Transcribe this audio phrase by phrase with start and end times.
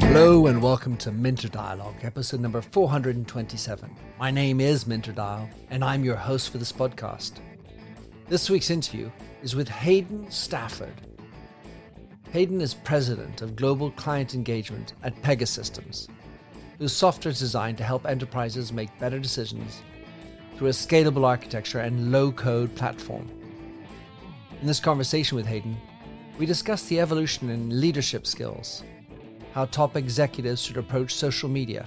[0.00, 3.94] Hello and welcome to Minter Dialogue, episode number 427.
[4.18, 7.34] My name is Minter Dial, and I'm your host for this podcast.
[8.26, 9.08] This week's interview
[9.40, 11.02] is with Hayden Stafford.
[12.32, 16.08] Hayden is president of Global Client Engagement at Pegasystems,
[16.78, 19.80] whose software is designed to help enterprises make better decisions
[20.56, 23.30] through a scalable architecture and low code platform.
[24.60, 25.76] In this conversation with Hayden,
[26.38, 28.82] we discuss the evolution in leadership skills,
[29.52, 31.86] how top executives should approach social media,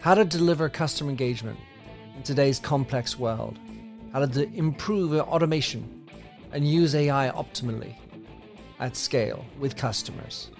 [0.00, 1.58] how to deliver customer engagement
[2.16, 3.58] in today's complex world,
[4.12, 6.08] how to improve automation
[6.52, 7.94] and use AI optimally
[8.80, 10.50] at scale with customers.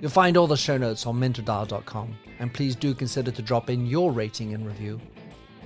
[0.00, 3.86] You'll find all the show notes on minterdial.com, and please do consider to drop in
[3.86, 5.00] your rating and review.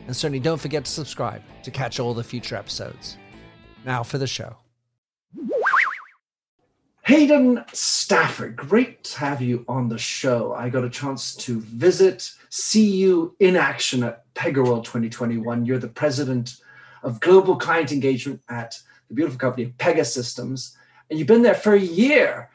[0.06, 3.18] And certainly don't forget to subscribe to catch all the future episodes.
[3.88, 4.58] Now for the show.
[7.06, 10.52] Hayden Stafford, great to have you on the show.
[10.52, 15.64] I got a chance to visit, see you in action at PegaWorld 2021.
[15.64, 16.56] You're the president
[17.02, 20.76] of global client engagement at the beautiful company Pegasystems,
[21.08, 22.50] and you've been there for a year.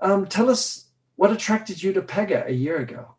[0.00, 3.14] Um, tell us what attracted you to Pega a year ago.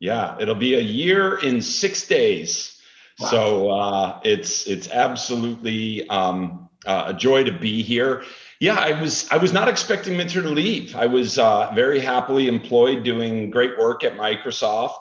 [0.00, 2.80] Yeah, it'll be a year in six days.
[3.20, 3.28] Wow.
[3.28, 8.24] So uh, it's it's absolutely um, uh, a joy to be here
[8.60, 10.96] yeah, I was I was not expecting Minter to leave.
[10.96, 15.00] I was uh, very happily employed doing great work at Microsoft.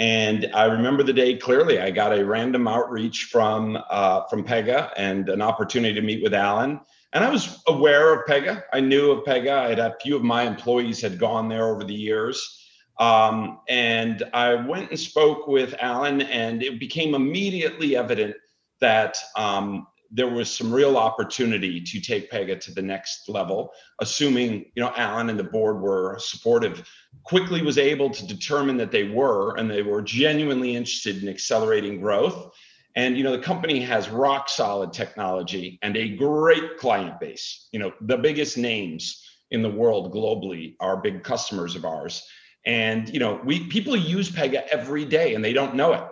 [0.00, 1.78] And I remember the day clearly.
[1.78, 6.34] I got a random outreach from uh, from Pega and an opportunity to meet with
[6.34, 6.80] Alan.
[7.12, 8.64] And I was aware of Pega.
[8.72, 9.52] I knew of Pega.
[9.52, 12.62] I had a few of my employees had gone there over the years.
[12.98, 18.34] Um, and I went and spoke with Alan, and it became immediately evident
[18.80, 24.66] that um, there was some real opportunity to take Pega to the next level, assuming
[24.74, 26.88] you know Alan and the board were supportive.
[27.24, 32.00] Quickly was able to determine that they were, and they were genuinely interested in accelerating
[32.00, 32.52] growth.
[32.94, 37.68] And you know the company has rock solid technology and a great client base.
[37.72, 39.20] You know the biggest names
[39.50, 42.24] in the world globally are big customers of ours.
[42.66, 46.04] And you know we people use Pega every day and they don't know it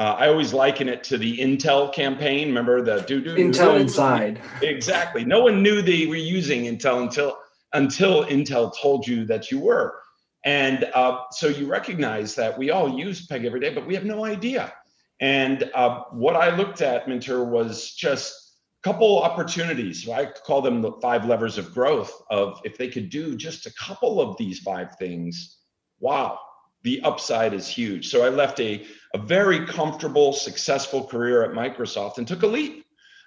[0.00, 2.48] uh, I always liken it to the Intel campaign.
[2.48, 4.40] Remember the do do Intel Inside.
[4.62, 5.26] Exactly.
[5.26, 7.38] No one knew they were using Intel until
[7.74, 10.00] until Intel told you that you were.
[10.46, 14.06] And uh, so you recognize that we all use Pega every day, but we have
[14.06, 14.72] no idea.
[15.20, 20.08] And uh, what I looked at, Minter, was just a couple opportunities.
[20.08, 22.22] I call them the five levers of growth.
[22.30, 25.58] Of if they could do just a couple of these five things,
[25.98, 26.38] wow,
[26.82, 28.08] the upside is huge.
[28.08, 32.84] So I left a a very comfortable, successful career at Microsoft and took a leap.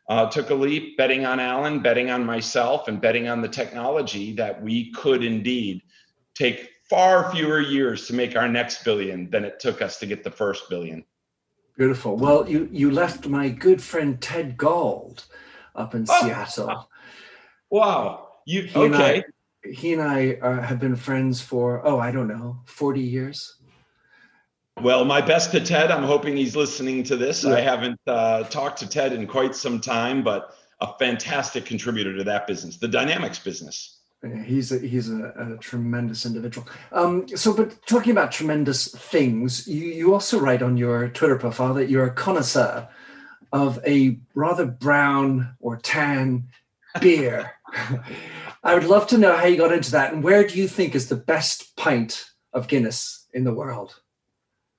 [0.09, 4.33] Uh, took a leap betting on Alan, betting on myself, and betting on the technology
[4.33, 5.81] that we could indeed
[6.35, 10.21] take far fewer years to make our next billion than it took us to get
[10.23, 11.05] the first billion.
[11.77, 12.17] Beautiful.
[12.17, 15.25] Well, you you left my good friend Ted Gold
[15.73, 16.21] up in oh.
[16.21, 16.89] Seattle.
[17.69, 18.27] Wow.
[18.45, 19.23] You he okay?
[19.63, 23.55] He and I uh, have been friends for oh I don't know forty years.
[24.81, 25.91] Well, my best to Ted.
[25.91, 27.43] I'm hoping he's listening to this.
[27.43, 27.53] Yeah.
[27.53, 32.23] I haven't uh, talked to Ted in quite some time, but a fantastic contributor to
[32.23, 33.99] that business, the Dynamics business.
[34.45, 36.65] He's a, he's a, a tremendous individual.
[36.93, 41.73] Um, so, but talking about tremendous things, you, you also write on your Twitter profile
[41.73, 42.87] that you're a connoisseur
[43.51, 46.47] of a rather brown or tan
[47.01, 47.51] beer.
[48.63, 50.95] I would love to know how you got into that and where do you think
[50.95, 53.99] is the best pint of Guinness in the world?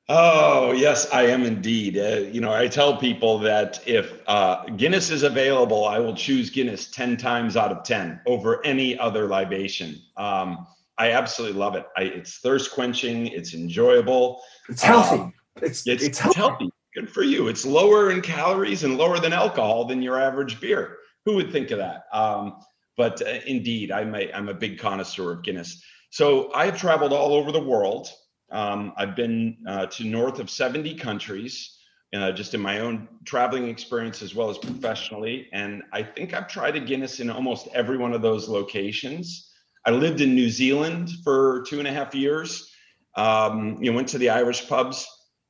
[0.08, 1.96] Oh, yes, I am indeed.
[1.96, 6.50] Uh, you know, I tell people that if uh, Guinness is available, I will choose
[6.50, 9.96] Guinness 10 times out of 10 over any other libation.
[10.18, 10.66] Um,
[10.98, 11.86] I absolutely love it.
[11.96, 15.20] I, it's thirst quenching, it's enjoyable, it's healthy.
[15.20, 16.38] Um, it's, it's, it's healthy.
[16.38, 16.70] healthy.
[16.94, 17.48] Good for you.
[17.48, 20.98] It's lower in calories and lower than alcohol than your average beer.
[21.24, 22.04] Who would think of that?
[22.12, 22.56] Um,
[22.96, 25.82] but uh, indeed, I'm a, I'm a big connoisseur of Guinness.
[26.10, 28.08] So I've traveled all over the world.
[28.52, 31.76] Um, I've been uh, to north of 70 countries,
[32.14, 35.48] uh, just in my own traveling experience as well as professionally.
[35.52, 39.50] And I think I've tried a Guinness in almost every one of those locations.
[39.84, 42.70] I lived in New Zealand for two and a half years.
[43.16, 45.06] Um, you know, went to the Irish pubs,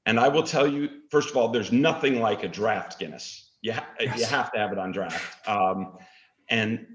[0.07, 3.53] and I will tell you, first of all, there's nothing like a draft Guinness.
[3.63, 4.19] You, ha- yes.
[4.19, 5.49] you have to have it on draft.
[5.49, 5.97] Um,
[6.51, 6.87] and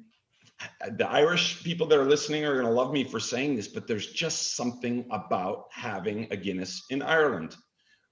[0.92, 3.88] the Irish people that are listening are going to love me for saying this, but
[3.88, 7.56] there's just something about having a Guinness in Ireland.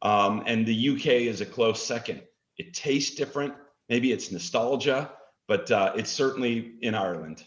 [0.02, 2.22] Um, and the UK is a close second.
[2.58, 3.54] It tastes different.
[3.90, 5.12] Maybe it's nostalgia,
[5.48, 7.44] but uh, it's certainly in Ireland.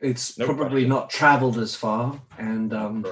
[0.00, 0.88] It's no probably question.
[0.88, 3.04] not traveled as far, and um,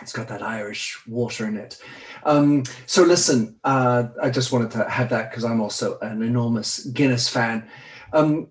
[0.00, 1.80] it's got that Irish water in it.
[2.24, 6.84] Um, so listen, uh, I just wanted to have that because I'm also an enormous
[6.86, 7.68] Guinness fan.
[8.12, 8.48] Um,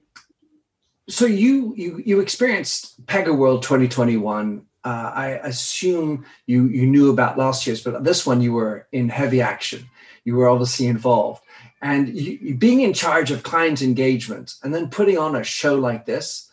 [1.09, 4.65] so you you you experienced Pega World 2021.
[4.85, 9.09] Uh, I assume you you knew about last year's, but this one you were in
[9.09, 9.85] heavy action.
[10.23, 11.43] You were obviously involved,
[11.81, 16.05] and you, being in charge of client engagement and then putting on a show like
[16.05, 16.49] this.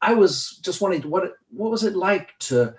[0.00, 2.74] I was just wondering what what was it like to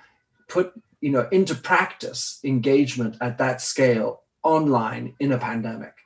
[0.50, 6.03] put you know into practice engagement at that scale online in a pandemic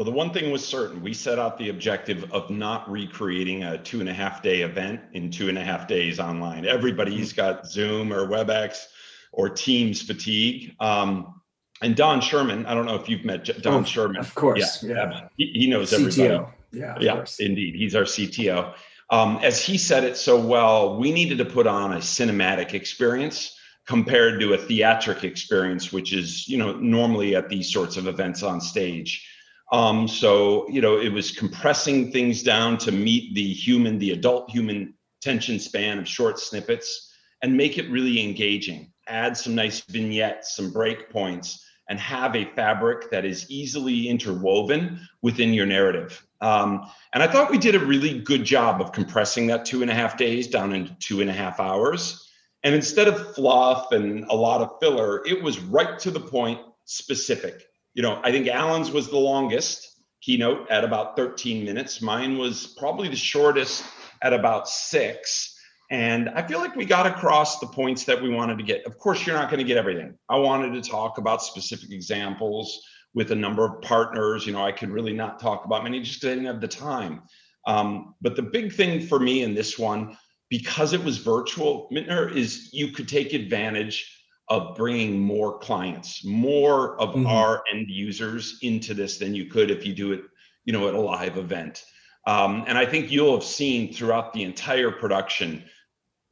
[0.00, 1.02] well the one thing was certain.
[1.02, 4.98] We set out the objective of not recreating a two and a half day event
[5.12, 6.64] in two and a half days online.
[6.64, 8.86] Everybody's got zoom or webex
[9.30, 10.74] or teams fatigue.
[10.80, 11.42] Um,
[11.82, 14.18] and Don Schuerman i don't know if you've met don oh, Schuerman.
[14.18, 15.28] of course yeah, yeah.
[15.36, 15.98] He, he, knows CTO.
[15.98, 16.52] everybody.
[16.72, 17.38] Yeah yeah course.
[17.38, 17.74] indeed.
[17.74, 18.74] He's our cto
[19.10, 23.54] um, as he said it so well we needed to put on a cinematic experience
[23.86, 28.42] compared to a theatric experience, which is, you know, normally at these sorts of events
[28.44, 29.26] on stage.
[29.72, 34.50] Um, so, you know, it was compressing things down to meet the human, the adult
[34.50, 37.12] human tension span of short snippets
[37.42, 38.92] and make it really engaging.
[39.06, 45.00] Add some nice vignettes, some break points, and have a fabric that is easily interwoven
[45.22, 46.24] within your narrative.
[46.40, 49.90] Um, and I thought we did a really good job of compressing that two and
[49.90, 52.28] a half days down into two and a half hours.
[52.62, 56.60] And instead of fluff and a lot of filler, it was right to the point,
[56.84, 57.64] specific.
[58.00, 59.86] You know, I think Alan's was the longest
[60.22, 62.00] keynote at about 13 minutes.
[62.00, 63.84] Mine was probably the shortest
[64.22, 65.54] at about six.
[65.90, 68.86] And I feel like we got across the points that we wanted to get.
[68.86, 70.16] Of course, you're not going to get everything.
[70.30, 72.80] I wanted to talk about specific examples
[73.12, 74.46] with a number of partners.
[74.46, 77.20] You know, I could really not talk about many just didn't have the time.
[77.66, 80.16] Um, but the big thing for me in this one
[80.48, 84.19] because it was virtual, Minter, is you could take advantage
[84.50, 87.26] of bringing more clients, more of mm-hmm.
[87.26, 90.22] our end users into this than you could if you do it,
[90.64, 91.84] you know, at a live event.
[92.26, 95.64] Um, and I think you'll have seen throughout the entire production,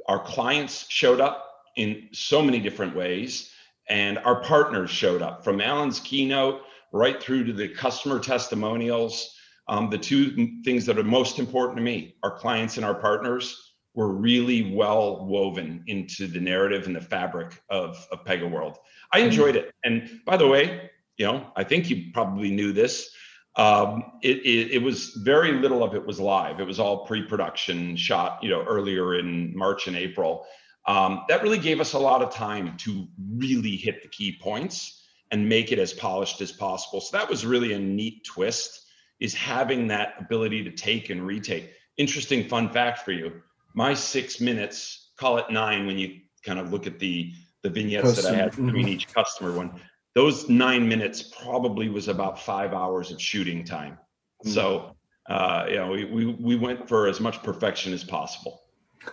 [0.09, 3.53] our clients showed up in so many different ways,
[3.89, 6.63] and our partners showed up from Alan's keynote
[6.93, 9.35] right through to the customer testimonials.
[9.69, 13.68] Um, the two things that are most important to me, our clients and our partners
[13.99, 18.79] were really well woven into the narrative and the fabric of, of Pega World.
[19.13, 19.75] I enjoyed it.
[19.83, 23.11] And by the way, you know, I think you probably knew this.
[23.57, 26.61] Um, it, it, it, was very little of it was live.
[26.61, 30.47] It was all pre-production shot, you know, earlier in March and April.
[30.87, 35.09] Um, that really gave us a lot of time to really hit the key points
[35.33, 37.01] and make it as polished as possible.
[37.01, 38.87] So that was really a neat twist
[39.19, 41.73] is having that ability to take and retake.
[41.97, 43.43] Interesting fun fact for you
[43.79, 47.33] my six minutes, call it nine when you kind of look at the
[47.63, 48.25] the vignettes Custom.
[48.25, 48.89] that I had between mm-hmm.
[48.89, 49.81] each customer one.
[50.17, 53.93] Those nine minutes probably was about five hours of shooting time.
[53.93, 54.51] Mm-hmm.
[54.51, 54.97] So
[55.29, 58.63] uh, you know, we, we we went for as much perfection as possible.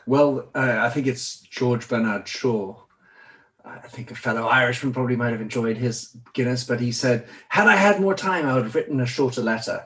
[0.07, 2.75] Well, uh, I think it's George Bernard Shaw.
[3.63, 7.67] I think a fellow Irishman probably might have enjoyed his Guinness, but he said, "Had
[7.67, 9.85] I had more time, I would have written a shorter letter."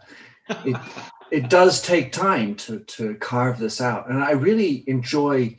[0.66, 0.78] It,
[1.31, 5.58] it does take time to to carve this out, and I really enjoy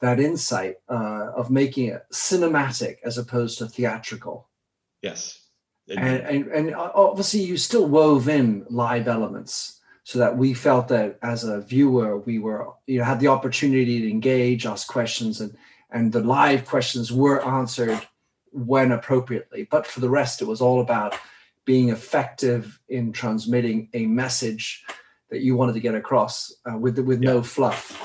[0.00, 4.48] that insight uh, of making it cinematic as opposed to theatrical.
[5.02, 5.40] Yes,
[5.88, 11.18] and, and and obviously you still wove in live elements so that we felt that
[11.22, 15.56] as a viewer we were you know had the opportunity to engage, ask questions, and
[15.90, 18.00] and the live questions were answered
[18.52, 19.66] when appropriately.
[19.70, 21.14] But for the rest, it was all about
[21.64, 24.84] being effective in transmitting a message
[25.30, 27.32] that you wanted to get across uh, with with yeah.
[27.32, 27.96] no fluff.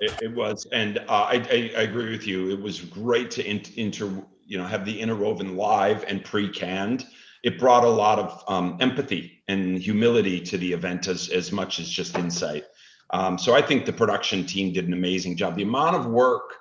[0.00, 2.50] It, it was, and uh, I, I, I, agree with you.
[2.50, 4.06] It was great to in, inter,
[4.44, 7.06] you know, have the interwoven live and pre-canned.
[7.44, 11.78] It brought a lot of um, empathy and humility to the event as as much
[11.78, 12.64] as just insight.
[13.10, 15.56] Um, so I think the production team did an amazing job.
[15.56, 16.54] The amount of work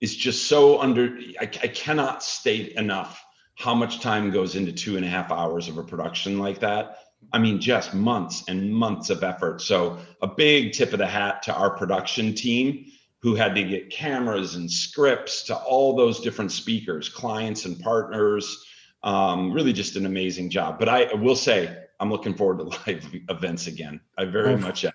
[0.00, 1.18] is just so under.
[1.40, 3.24] I, I cannot state enough
[3.56, 6.98] how much time goes into two and a half hours of a production like that
[7.32, 9.60] I mean, just months and months of effort.
[9.60, 12.86] So, a big tip of the hat to our production team
[13.20, 18.64] who had to get cameras and scripts to all those different speakers, clients, and partners.
[19.02, 20.78] Um, really, just an amazing job.
[20.78, 24.00] But I will say, I'm looking forward to live events again.
[24.18, 24.92] I very much am.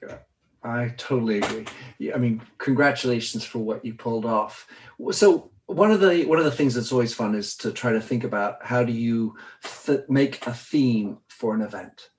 [0.61, 1.65] I totally agree.
[2.13, 4.67] I mean, congratulations for what you pulled off.
[5.11, 8.01] So, one of the one of the things that's always fun is to try to
[8.01, 9.35] think about how do you
[9.85, 12.09] th- make a theme for an event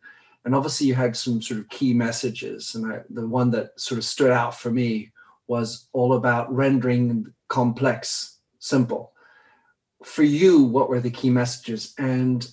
[0.45, 3.99] and obviously you had some sort of key messages and I, the one that sort
[3.99, 5.13] of stood out for me
[5.47, 9.13] was all about rendering complex simple.
[10.05, 11.93] For you, what were the key messages?
[11.99, 12.49] And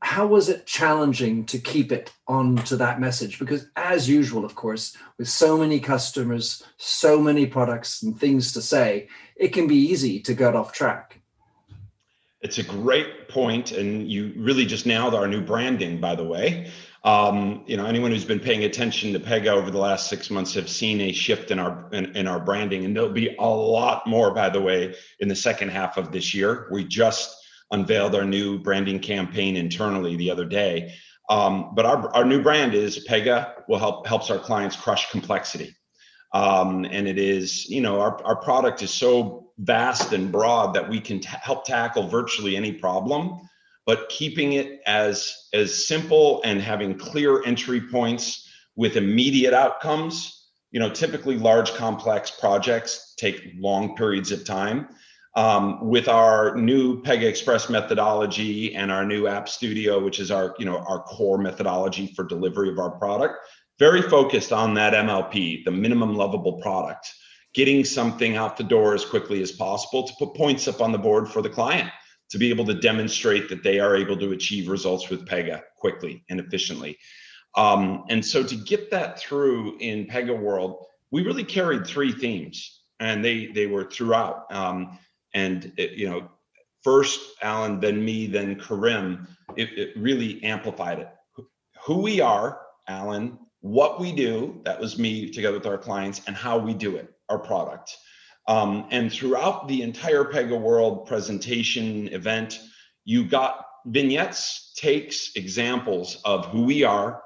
[0.00, 3.38] how was it challenging to keep it on to that message?
[3.38, 8.62] Because, as usual, of course, with so many customers, so many products and things to
[8.62, 11.20] say, it can be easy to get off track.
[12.40, 16.70] It's a great point, and you really just nailed our new branding, by the way.
[17.06, 20.52] Um, you know, anyone who's been paying attention to Pega over the last six months
[20.54, 24.04] have seen a shift in our in, in, our branding, and there'll be a lot
[24.08, 26.66] more, by the way, in the second half of this year.
[26.72, 27.36] We just
[27.70, 30.94] unveiled our new branding campaign internally the other day.
[31.30, 35.76] Um, but our, our new brand is Pega will help helps our clients crush complexity.
[36.34, 40.88] Um, and it is, you know, our, our product is so vast and broad that
[40.88, 43.40] we can t- help tackle virtually any problem,
[43.86, 50.32] but keeping it as as simple and having clear entry points with immediate outcomes.
[50.72, 54.88] You know, typically large complex projects take long periods of time
[55.36, 60.54] um, with our new Pega Express methodology and our new App Studio, which is our
[60.58, 63.36] you know our core methodology for delivery of our product,
[63.78, 67.10] very focused on that MLP, the minimum lovable product,
[67.54, 70.98] getting something out the door as quickly as possible to put points up on the
[70.98, 71.88] board for the client
[72.30, 76.24] to be able to demonstrate that they are able to achieve results with Pega quickly
[76.28, 76.98] and efficiently.
[77.56, 82.82] Um, and so to get that through in Pega World, we really carried three themes,
[83.00, 84.52] and they they were throughout.
[84.52, 84.98] Um,
[85.36, 86.28] and it, you know
[86.82, 91.08] first alan then me then Kerim it, it really amplified it
[91.84, 96.34] who we are alan what we do that was me together with our clients and
[96.34, 97.96] how we do it our product
[98.48, 102.60] um, and throughout the entire pega world presentation event
[103.04, 107.22] you got vignettes takes examples of who we are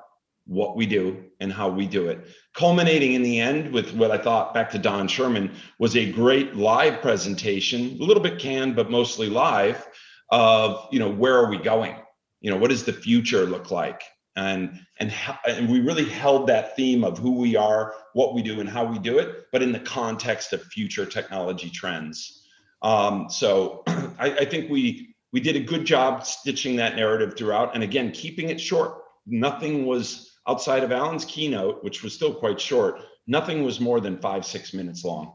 [0.47, 4.19] what we do and how we do it culminating in the end with what I
[4.19, 8.91] thought back to Don Schuerman was a great live presentation, a little bit canned, but
[8.91, 9.87] mostly live
[10.31, 11.95] of, you know, where are we going?
[12.41, 14.03] You know, what does the future look like?
[14.37, 15.13] And, and,
[15.47, 18.85] and we really held that theme of who we are, what we do and how
[18.85, 22.47] we do it, but in the context of future technology trends.
[22.83, 27.75] Um, so I, I think we, we did a good job stitching that narrative throughout.
[27.75, 32.61] And again, keeping it short, nothing was, outside of Alan's keynote, which was still quite
[32.61, 35.35] short, nothing was more than five, six minutes long.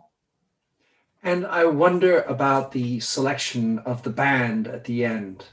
[1.24, 5.46] And I wonder about the selection of the band at the end.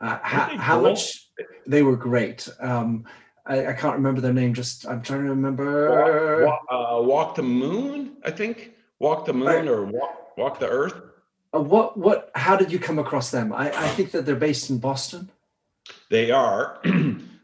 [0.00, 1.23] Uh, how, how much
[1.66, 2.48] they were great.
[2.60, 3.04] Um,
[3.46, 4.54] I, I, can't remember their name.
[4.54, 6.44] Just I'm trying to remember.
[6.44, 8.72] Walk, walk, uh, walk the moon, I think.
[8.98, 10.94] Walk the moon or walk, walk the earth.
[11.54, 12.30] Uh, what what?
[12.34, 13.52] How did you come across them?
[13.52, 15.30] I, I think that they're based in Boston.
[16.10, 16.80] They are.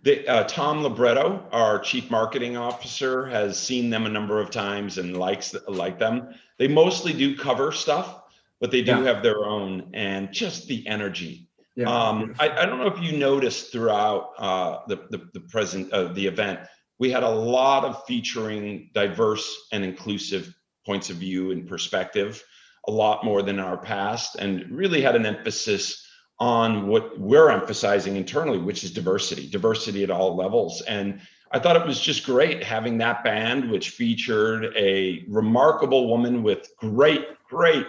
[0.03, 4.97] The, uh, Tom Libretto, our chief marketing officer, has seen them a number of times
[4.97, 6.31] and likes like them.
[6.57, 8.23] They mostly do cover stuff,
[8.61, 9.03] but they do yeah.
[9.03, 11.50] have their own and just the energy.
[11.77, 15.93] Yeah, um, I, I, don't know if you noticed throughout uh, the, the, the present
[15.93, 16.61] uh, the event,
[16.99, 20.53] we had a lot of featuring diverse and inclusive
[20.85, 22.43] points of view and perspective,
[22.89, 26.07] a lot more than our past, and really had an emphasis
[26.41, 30.81] on what we're emphasizing internally, which is diversity, diversity at all levels.
[30.83, 31.21] And
[31.53, 36.69] I thought it was just great having that band, which featured a remarkable woman with
[36.79, 37.87] great, great.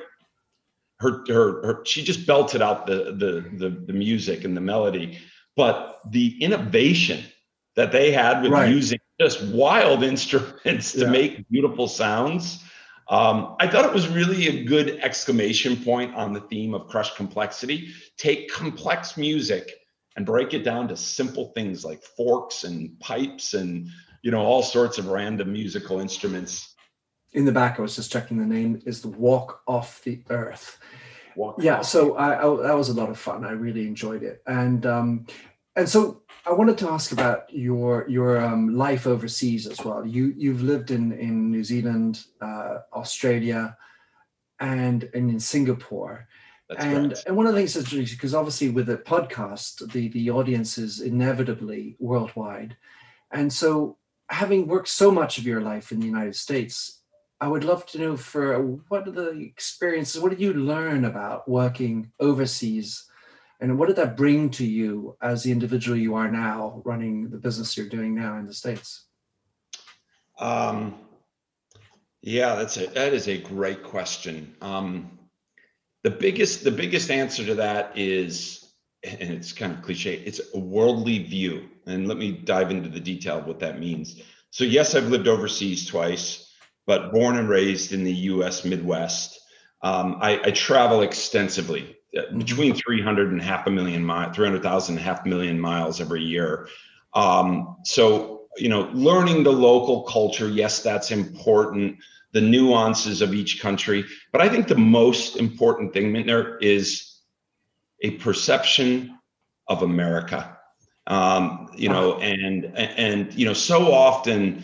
[1.02, 5.20] Her, her, her she just belted out the, the the the music and the melody,
[5.56, 7.24] but the innovation
[7.76, 8.70] that they had with right.
[8.70, 11.10] using just wild instruments to yeah.
[11.10, 12.64] make beautiful sounds
[13.12, 17.14] um, I thought it was really a good exclamation point on the theme of crush
[17.16, 17.90] complexity.
[18.18, 19.70] Take complex music
[20.16, 23.90] and break it down to simple things like forks and pipes and
[24.24, 26.71] you know all sorts of random musical instruments.
[27.34, 30.80] In the back, I was just checking the name is the Walk Off the Earth.
[31.36, 33.46] Walk yeah, so I, I, that was a lot of fun.
[33.46, 35.26] I really enjoyed it, and um,
[35.76, 40.06] and so I wanted to ask about your your um, life overseas as well.
[40.06, 43.78] You you've lived in in New Zealand, uh, Australia,
[44.60, 46.28] and and in Singapore.
[46.68, 50.32] That's and and one of the things that's because obviously with a podcast, the the
[50.32, 52.76] audience is inevitably worldwide,
[53.32, 53.98] and so
[54.30, 57.01] having worked so much of your life in the United States,
[57.42, 60.22] I would love to know for what are the experiences?
[60.22, 63.04] What did you learn about working overseas?
[63.60, 67.38] And what did that bring to you as the individual you are now, running the
[67.38, 69.06] business you're doing now in the states?
[70.38, 71.00] Um,
[72.22, 74.56] yeah, that's a that is a great question.
[74.62, 75.18] Um,
[76.04, 80.60] the biggest the biggest answer to that is, and it's kind of cliche, it's a
[80.60, 81.70] worldly view.
[81.88, 84.22] And let me dive into the detail of what that means.
[84.52, 86.51] So yes, I've lived overseas twice.
[86.86, 88.66] But born and raised in the U.S.
[88.66, 89.40] Midwest.
[89.84, 95.04] Um, I, I, travel extensively, uh, between 300 and half a million miles, 300,000 and
[95.04, 96.68] half million miles every year.
[97.16, 101.98] Um, so, you know, learning the local culture, yes, that's important.
[102.34, 107.12] The nuances of each country, but I think the most important thing, Minter, is
[108.02, 109.18] a perception
[109.68, 110.58] of America.
[111.08, 114.64] Um, you know, and and you know, so often,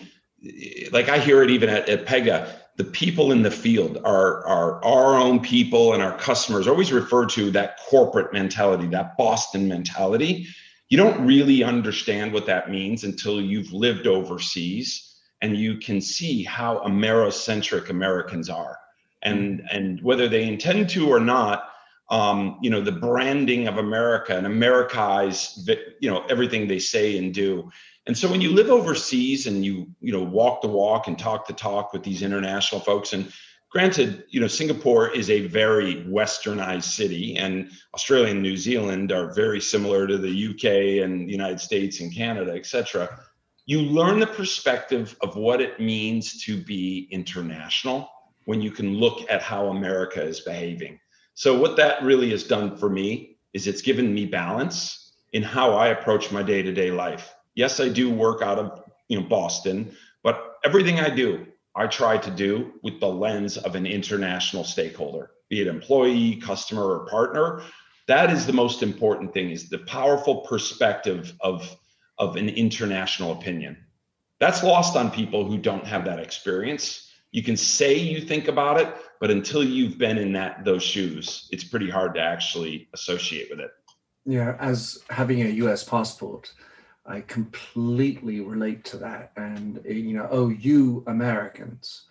[0.91, 4.45] like I hear it even at, at Pega, the people in the field are,
[4.85, 10.47] our own people and our customers always refer to that corporate mentality, that Boston mentality.
[10.89, 16.43] You don't really understand what that means until you've lived overseas and you can see
[16.43, 18.77] how Amerocentric Americans are.
[19.23, 21.69] And, and whether they intend to or not,
[22.09, 25.67] um, you know, the branding of America and Americanize,
[25.99, 27.69] you know, everything they say and do.
[28.07, 31.45] And so when you live overseas and you, you know, walk the walk and talk
[31.45, 33.31] the talk with these international folks, and
[33.69, 39.33] granted, you know, Singapore is a very westernized city, and Australia and New Zealand are
[39.33, 43.19] very similar to the UK and the United States and Canada, et cetera.
[43.65, 48.09] You learn the perspective of what it means to be international
[48.45, 50.97] when you can look at how America is behaving.
[51.33, 55.73] So what that really has done for me is it's given me balance in how
[55.73, 60.59] I approach my day-to-day life yes, I do work out of you know Boston, but
[60.63, 61.45] everything I do,
[61.75, 66.83] I try to do with the lens of an international stakeholder, be it employee, customer,
[66.83, 67.63] or partner.
[68.07, 71.75] That is the most important thing: is the powerful perspective of
[72.17, 73.75] of an international opinion.
[74.39, 77.11] That's lost on people who don't have that experience.
[77.31, 78.87] You can say you think about it,
[79.19, 83.59] but until you've been in that those shoes, it's pretty hard to actually associate with
[83.59, 83.71] it.
[84.25, 86.53] Yeah, as having a US passport,
[87.07, 89.31] I completely relate to that.
[89.37, 92.03] And, you know, oh, you Americans.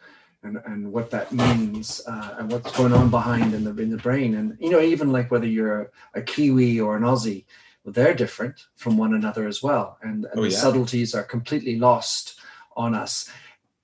[0.42, 3.96] And, and what that means uh, and what's going on behind in the in the
[3.96, 5.88] brain and you know even like whether you're a,
[6.20, 7.46] a Kiwi or an Aussie
[7.82, 11.80] well, they're different from one another as well and, and oh, the subtleties are completely
[11.80, 12.38] lost
[12.76, 13.28] on us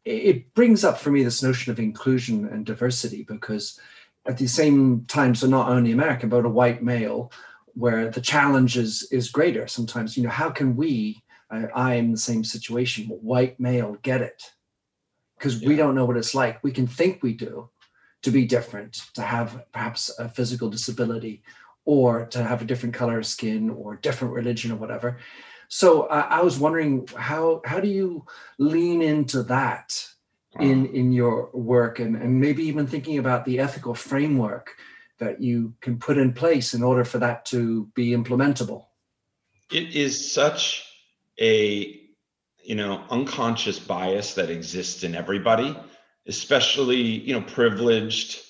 [0.04, 3.80] it brings up for me this notion of inclusion and diversity because
[4.26, 7.32] at the same time so not only American but a white male
[7.74, 10.16] where the challenge is is greater sometimes.
[10.16, 14.22] You know how can we I, I am in the same situation white male get
[14.22, 14.42] it?
[15.38, 15.68] Because yeah.
[15.68, 16.62] we don't know what it's like.
[16.62, 17.70] We can think we do
[18.22, 21.42] to be different to have perhaps a physical disability
[21.84, 25.18] or to have a different color of skin or different religion or whatever.
[25.68, 28.26] So uh, i was wondering how how do you
[28.58, 29.88] lean into that
[30.60, 34.76] in in your work and and maybe even thinking about the ethical framework
[35.22, 38.86] that you can put in place in order for that to be implementable?
[39.70, 40.84] It is such
[41.40, 42.00] a
[42.64, 45.76] you know unconscious bias that exists in everybody,
[46.26, 48.40] especially you know privileged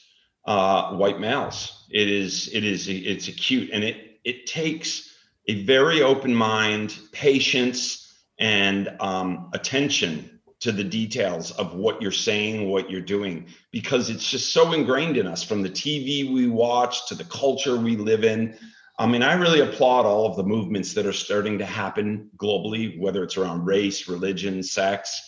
[0.46, 1.86] uh, white males.
[1.90, 5.14] It is it is it's acute and it it takes
[5.48, 10.31] a very open mind, patience, and um, attention
[10.62, 15.16] to the details of what you're saying, what you're doing, because it's just so ingrained
[15.16, 18.56] in us from the TV we watch to the culture we live in.
[18.96, 22.96] I mean, I really applaud all of the movements that are starting to happen globally,
[23.00, 25.20] whether it's around race, religion, sex,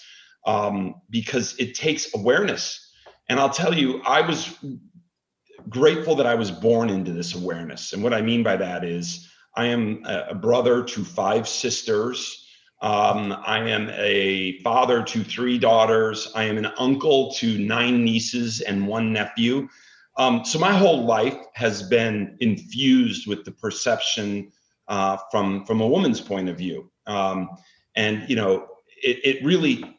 [0.46, 2.92] um, because it takes awareness.
[3.28, 4.56] And I'll tell you, I was
[5.68, 7.92] grateful that I was born into this awareness.
[7.92, 12.43] And what I mean by that is, I am a brother to five sisters.
[12.84, 16.30] Um, I am a father to three daughters.
[16.34, 19.70] I am an uncle to nine nieces and one nephew.
[20.18, 24.52] Um, so my whole life has been infused with the perception
[24.88, 27.48] uh, from from a woman's point of view, um,
[27.96, 28.66] and you know,
[29.02, 29.98] it, it, really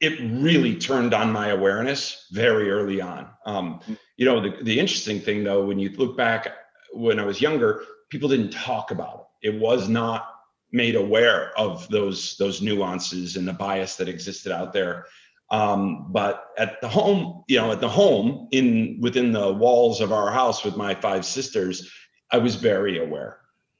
[0.00, 3.28] it really turned on my awareness very early on.
[3.46, 3.78] Um,
[4.16, 6.48] you know, the the interesting thing though, when you look back
[6.92, 9.54] when I was younger, people didn't talk about it.
[9.54, 10.33] It was not
[10.74, 15.06] made aware of those those nuances and the bias that existed out there.
[15.50, 20.12] Um, but at the home, you know, at the home in within the walls of
[20.12, 21.90] our house with my five sisters,
[22.32, 23.38] I was very aware,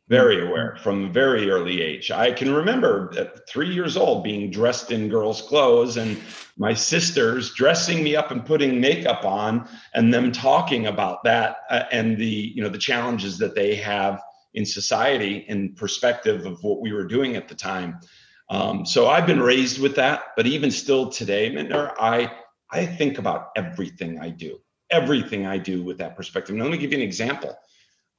[0.09, 0.47] very mm-hmm.
[0.47, 2.13] aware from a very early age.
[2.13, 6.17] I can remember at three years old being dressed in girls' clothes and
[6.57, 11.85] my sisters dressing me up and putting makeup on and them talking about that uh,
[11.91, 14.23] and the you know the challenges that they have
[14.55, 17.99] in society in perspective of what we were doing at the time.
[18.51, 22.31] Um, so I've been raised with that, but even still today, Minter, I
[22.71, 24.59] I think about everything I do,
[24.91, 26.57] everything I do with that perspective.
[26.57, 27.57] Now, let me give you an example.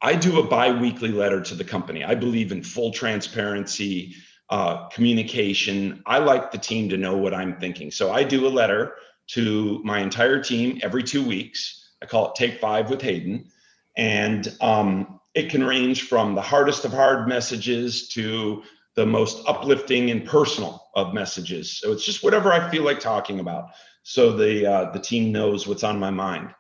[0.02, 2.04] I do a biweekly letter to the company.
[2.04, 4.16] I believe in full transparency,
[4.50, 6.04] uh, communication.
[6.06, 7.92] I like the team to know what I'm thinking.
[7.92, 8.96] So I do a letter
[9.28, 11.94] to my entire team every two weeks.
[12.02, 13.50] I call it Take Five with Hayden.
[13.98, 18.64] And um, it can range from the hardest of hard messages to
[18.96, 21.78] the most uplifting and personal of messages.
[21.78, 23.72] So it's just whatever I feel like talking about.
[24.04, 26.54] So the uh, the team knows what's on my mind.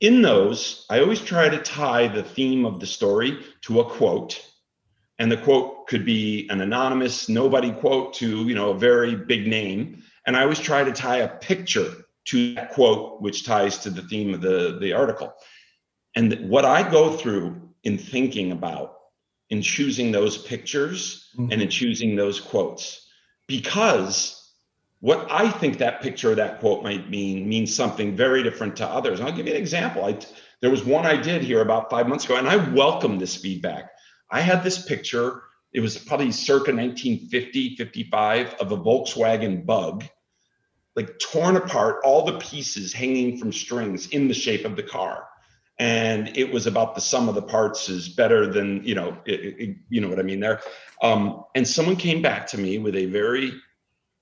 [0.00, 4.40] In those, I always try to tie the theme of the story to a quote
[5.18, 9.46] and the quote could be an anonymous nobody quote to you know a very big
[9.46, 11.92] name and i always try to tie a picture
[12.24, 15.32] to that quote which ties to the theme of the the article
[16.16, 18.94] and what i go through in thinking about
[19.50, 21.52] in choosing those pictures mm-hmm.
[21.52, 23.08] and in choosing those quotes
[23.46, 24.52] because
[25.00, 28.86] what i think that picture or that quote might mean means something very different to
[28.86, 30.18] others and i'll give you an example I,
[30.60, 33.90] there was one i did here about five months ago and i welcome this feedback
[34.30, 40.04] I had this picture, it was probably circa 1950, 55 of a Volkswagen bug,
[40.96, 45.28] like torn apart, all the pieces hanging from strings in the shape of the car.
[45.78, 49.40] And it was about the sum of the parts is better than, you know, it,
[49.58, 50.60] it, you know what I mean there.
[51.02, 53.52] Um, and someone came back to me with a very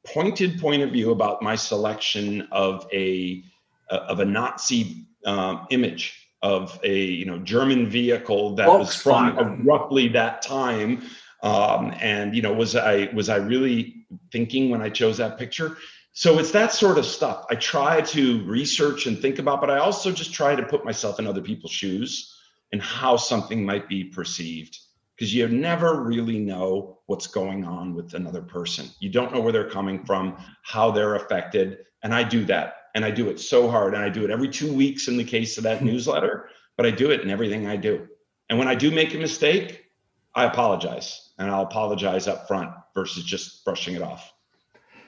[0.04, 3.44] pointed point of view about my selection of a,
[3.88, 10.08] of a Nazi um, image of a you know German vehicle that was from roughly
[10.08, 11.02] that time.
[11.42, 15.76] Um, and you know, was I was I really thinking when I chose that picture?
[16.16, 17.44] So it's that sort of stuff.
[17.50, 21.18] I try to research and think about, but I also just try to put myself
[21.18, 22.36] in other people's shoes
[22.70, 24.78] and how something might be perceived
[25.16, 28.86] because you never really know what's going on with another person.
[29.00, 31.78] You don't know where they're coming from, how they're affected.
[32.04, 33.94] And I do that and I do it so hard.
[33.94, 35.86] And I do it every two weeks in the case of that hmm.
[35.86, 38.06] newsletter, but I do it in everything I do.
[38.48, 39.86] And when I do make a mistake,
[40.32, 44.32] I apologize and I'll apologize up front versus just brushing it off.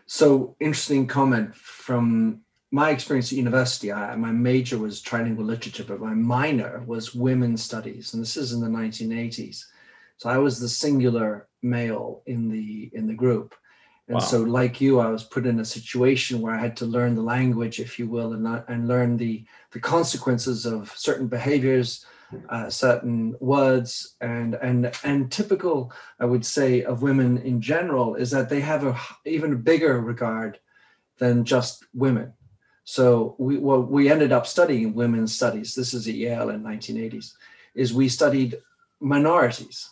[0.07, 2.41] So interesting comment from
[2.71, 3.93] my experience at university.
[3.93, 8.53] I, my major was trilingual literature, but my minor was women's studies, and this is
[8.53, 9.65] in the 1980s.
[10.19, 13.55] So I was the singular male in the in the group,
[14.09, 14.21] and wow.
[14.21, 17.23] so, like you, I was put in a situation where I had to learn the
[17.23, 22.07] language, if you will, and and learn the the consequences of certain behaviors,
[22.49, 28.31] uh, certain words, and and and typical, I would say, of women in general is
[28.33, 30.59] that they have a even bigger regard
[31.19, 32.33] than just women.
[32.85, 35.75] So we well, we ended up studying women's studies.
[35.75, 37.33] This is at Yale in 1980s.
[37.75, 38.59] Is we studied
[39.01, 39.91] minorities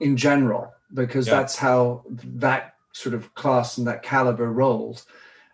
[0.00, 1.36] in general because yeah.
[1.36, 5.04] that's how that sort of class and that caliber rolled.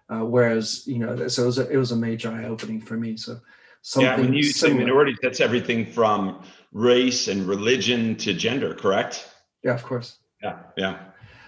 [0.08, 2.96] Uh, whereas you know, so it was a, it was a major eye opening for
[2.96, 3.16] me.
[3.16, 3.40] So
[3.86, 4.80] something yeah, when you similar.
[4.80, 9.30] say minorities, that's everything from race and religion to gender, correct?
[9.62, 10.18] Yeah, of course.
[10.42, 10.98] Yeah, yeah.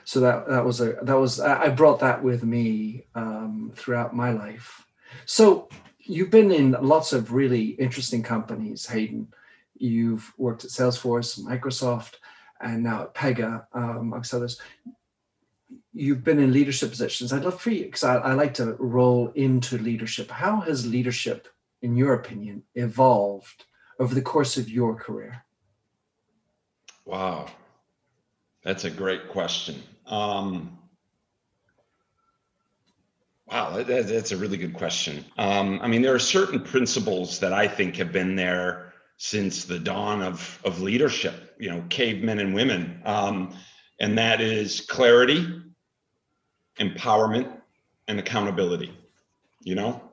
[0.05, 4.31] So that that was a that was I brought that with me um, throughout my
[4.31, 4.87] life.
[5.27, 9.27] So you've been in lots of really interesting companies, Hayden.
[9.77, 12.15] You've worked at Salesforce, Microsoft
[12.61, 14.61] and now at Pega, um, amongst others.
[15.93, 17.33] You've been in leadership positions.
[17.33, 20.31] I'd love for you, because I, I like to roll into leadership.
[20.31, 21.49] How has leadership,
[21.83, 23.65] in your opinion, evolved
[23.99, 25.45] over the course of your career?
[27.05, 27.49] Wow,
[28.63, 29.83] that's a great question.
[30.07, 30.79] Um,
[33.47, 35.25] wow, that, that's a really good question.
[35.37, 39.79] Um, I mean, there are certain principles that I think have been there since the
[39.79, 43.55] dawn of of leadership, you know, cavemen and women, um,
[44.01, 45.63] and that is clarity,
[46.79, 47.51] empowerment,
[48.07, 48.97] and accountability.
[49.61, 50.08] You know,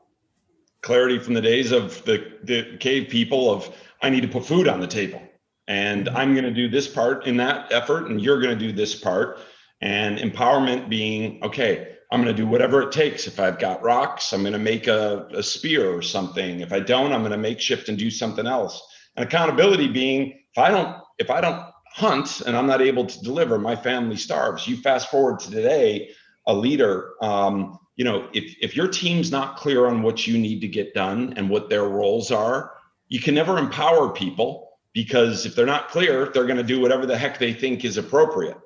[0.86, 4.68] clarity from the days of the the cave people of I need to put food
[4.68, 5.22] on the table,
[5.68, 6.16] and mm-hmm.
[6.16, 8.96] I'm going to do this part in that effort, and you're going to do this
[8.96, 9.40] part,
[9.82, 11.92] and empowerment being okay.
[12.12, 13.26] I'm going to do whatever it takes.
[13.26, 16.60] If I've got rocks, I'm going to make a, a spear or something.
[16.60, 18.80] If I don't, I'm going to make shift and do something else
[19.16, 23.22] and accountability being if I don't if I don't hunt and I'm not able to
[23.22, 24.68] deliver, my family starves.
[24.68, 26.10] You fast forward to today,
[26.46, 30.62] a leader, um, you know, if if your team's not clear on what you need
[30.62, 32.74] to get done and what their roles are,
[33.08, 37.06] you can never empower people because if they're not clear, they're going to do whatever
[37.06, 38.58] the heck they think is appropriate,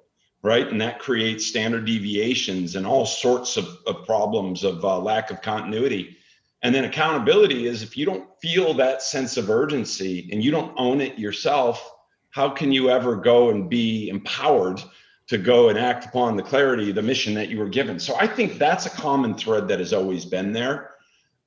[0.42, 0.68] right?
[0.68, 5.42] And that creates standard deviations and all sorts of, of problems of uh, lack of
[5.42, 6.18] continuity.
[6.62, 10.74] And then accountability is if you don't feel that sense of urgency and you don't
[10.78, 11.92] own it yourself,
[12.32, 14.82] how can you ever go and be empowered
[15.30, 18.00] to go and act upon the clarity, the mission that you were given?
[18.00, 20.92] So I think that's a common thread that has always been there.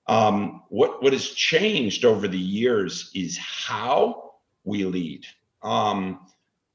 [0.06, 4.32] Um, what what has changed over the years is how
[4.64, 5.26] we lead.
[5.62, 6.26] Um,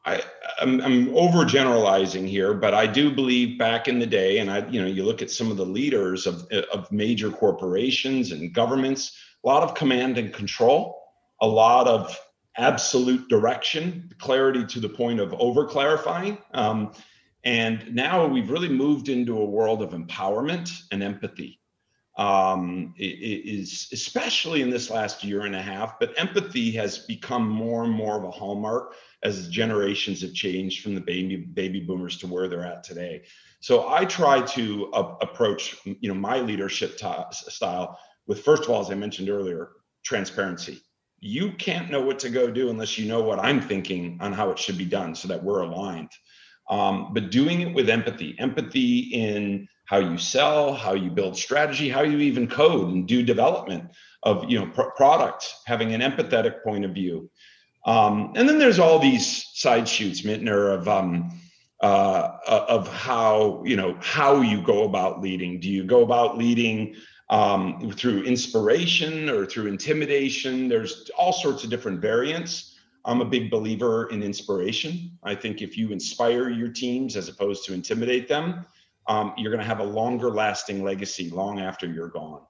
[0.06, 0.24] I,
[0.62, 4.82] I'm, I'm overgeneralizing here, but I do believe back in the day, and I, you
[4.82, 9.48] know, you look at some of the leaders of, of major corporations and governments, a
[9.48, 10.98] lot of command and control,
[11.41, 12.17] a lot of
[12.58, 16.38] absolute direction, clarity to the point of over clarifying.
[16.54, 16.91] Um,
[17.43, 21.60] and now we've really moved into a world of empowerment and empathy.
[22.17, 27.84] Um, is especially in this last year and a half, but empathy has become more
[27.84, 32.28] and more of a hallmark as generations have changed from the baby baby boomers to
[32.28, 33.22] where they're at today.
[33.60, 38.72] So I try to uh, approach you know my leadership t- style with first of
[38.72, 40.82] all, as I mentioned earlier, transparency.
[41.20, 44.52] You can't know what to go do unless you know what I'm thinking on how
[44.52, 46.12] it should be done, so that we're aligned.
[46.70, 51.90] Um, but doing it with empathy, empathy in how you sell, how you build strategy,
[51.90, 53.90] how you even code and do development
[54.24, 57.30] of you know pr- product, having an empathetic point of view.
[57.86, 61.32] Um, and then there's all these side shoots, Minter, of um,
[61.82, 65.60] uh, of how you know how you go about leading.
[65.60, 66.96] Do you go about leading
[67.30, 70.68] um, through inspiration or through intimidation?
[70.68, 72.76] There's all sorts of different variants.
[73.06, 75.18] I'm a big believer in inspiration.
[75.24, 78.66] I think if you inspire your teams as opposed to intimidate them,
[79.08, 82.42] um, you're going to have a longer lasting legacy long after you're gone.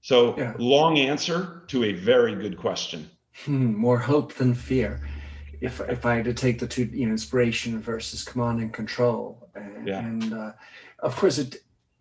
[0.00, 0.54] So, yeah.
[0.58, 3.10] long answer to a very good question.
[3.44, 5.06] Hmm, more hope than fear.
[5.60, 9.50] If if I had to take the two, you know, inspiration versus command and control,
[9.56, 9.98] and, yeah.
[9.98, 10.52] and uh,
[11.00, 11.56] of course it,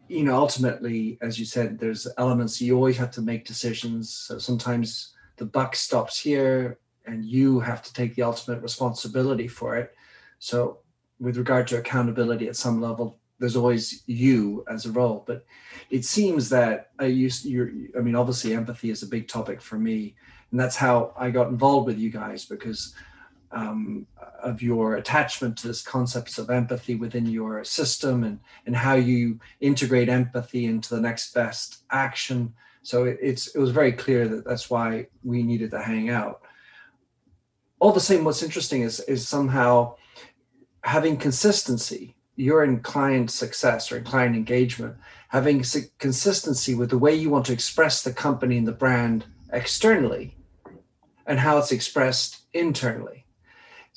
[0.07, 4.13] you know, ultimately, as you said, there's elements you always have to make decisions.
[4.13, 9.77] So sometimes the buck stops here, and you have to take the ultimate responsibility for
[9.77, 9.95] it.
[10.39, 10.79] So,
[11.19, 15.23] with regard to accountability at some level, there's always you as a role.
[15.25, 15.45] But
[15.89, 17.71] it seems that I used you're.
[17.97, 20.15] I mean, obviously, empathy is a big topic for me
[20.51, 22.93] and that's how I got involved with you guys because
[23.51, 24.05] um,
[24.41, 29.39] of your attachment to this concepts of empathy within your system and and how you
[29.61, 32.53] integrate empathy into the next best action.
[32.83, 36.41] So it, it's it was very clear that that's why we needed to hang out.
[37.79, 39.95] All the same, what's interesting is is somehow
[40.83, 42.15] having consistency.
[42.35, 44.95] You're in client success or in client engagement,
[45.29, 45.63] having
[45.97, 50.37] consistency with the way you want to express the company and the brand externally
[51.25, 53.26] and how it's expressed internally.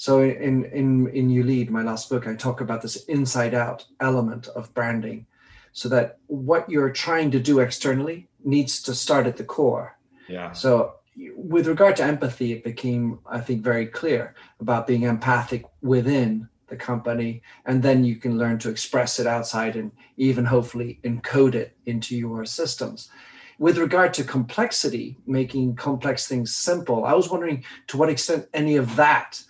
[0.01, 3.85] So in in in You Lead, my last book, I talk about this inside out
[4.01, 5.27] element of branding,
[5.73, 9.99] so that what you're trying to do externally needs to start at the core.
[10.27, 10.53] Yeah.
[10.53, 10.95] So
[11.37, 16.77] with regard to empathy, it became, I think, very clear about being empathic within the
[16.77, 21.77] company, and then you can learn to express it outside and even hopefully encode it
[21.85, 23.11] into your systems
[23.59, 28.77] with regard to complexity, making complex things simple, I was wondering to what extent any
[28.77, 29.43] of that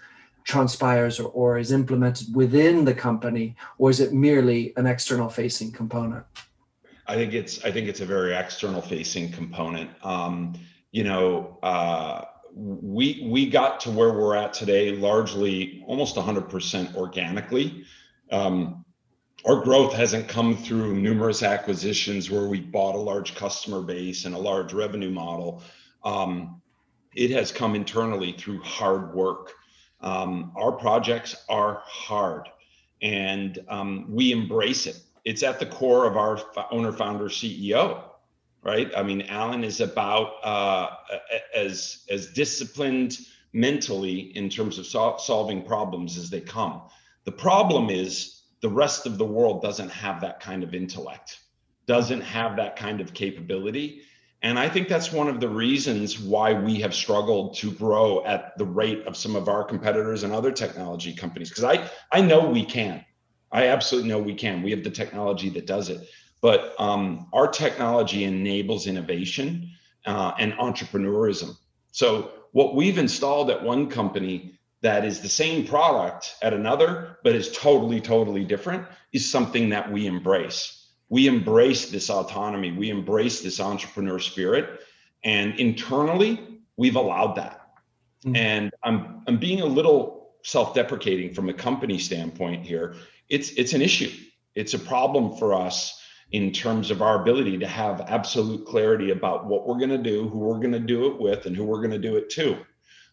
[0.50, 5.70] transpires or, or is implemented within the company, or is it merely an external facing
[5.70, 6.24] component?
[7.06, 9.90] I think it's I think it's a very external facing component.
[10.04, 10.54] Um,
[10.90, 17.84] you know, uh, we we got to where we're at today largely almost 100% organically.
[18.32, 18.84] Um,
[19.46, 24.34] our growth hasn't come through numerous acquisitions where we bought a large customer base and
[24.34, 25.62] a large revenue model.
[26.04, 26.60] Um,
[27.14, 29.54] it has come internally through hard work.
[30.00, 32.48] Um, our projects are hard
[33.02, 35.00] and um, we embrace it.
[35.24, 38.02] It's at the core of our owner, founder, CEO,
[38.62, 38.90] right?
[38.96, 40.90] I mean, Alan is about uh,
[41.54, 43.18] as, as disciplined
[43.52, 46.82] mentally in terms of sol- solving problems as they come.
[47.24, 51.40] The problem is the rest of the world doesn't have that kind of intellect,
[51.86, 54.02] doesn't have that kind of capability.
[54.42, 58.56] And I think that's one of the reasons why we have struggled to grow at
[58.56, 61.50] the rate of some of our competitors and other technology companies.
[61.50, 63.04] Because I, I know we can.
[63.52, 64.62] I absolutely know we can.
[64.62, 66.08] We have the technology that does it.
[66.40, 69.70] But um, our technology enables innovation
[70.06, 71.56] uh, and entrepreneurism.
[71.92, 77.34] So, what we've installed at one company that is the same product at another, but
[77.34, 80.79] is totally, totally different, is something that we embrace.
[81.10, 84.80] We embrace this autonomy, we embrace this entrepreneur spirit.
[85.22, 87.60] And internally, we've allowed that.
[88.24, 88.36] Mm-hmm.
[88.36, 92.94] And I'm I'm being a little self-deprecating from a company standpoint here.
[93.28, 94.10] It's it's an issue.
[94.54, 96.00] It's a problem for us
[96.32, 100.28] in terms of our ability to have absolute clarity about what we're going to do,
[100.28, 102.56] who we're going to do it with, and who we're going to do it to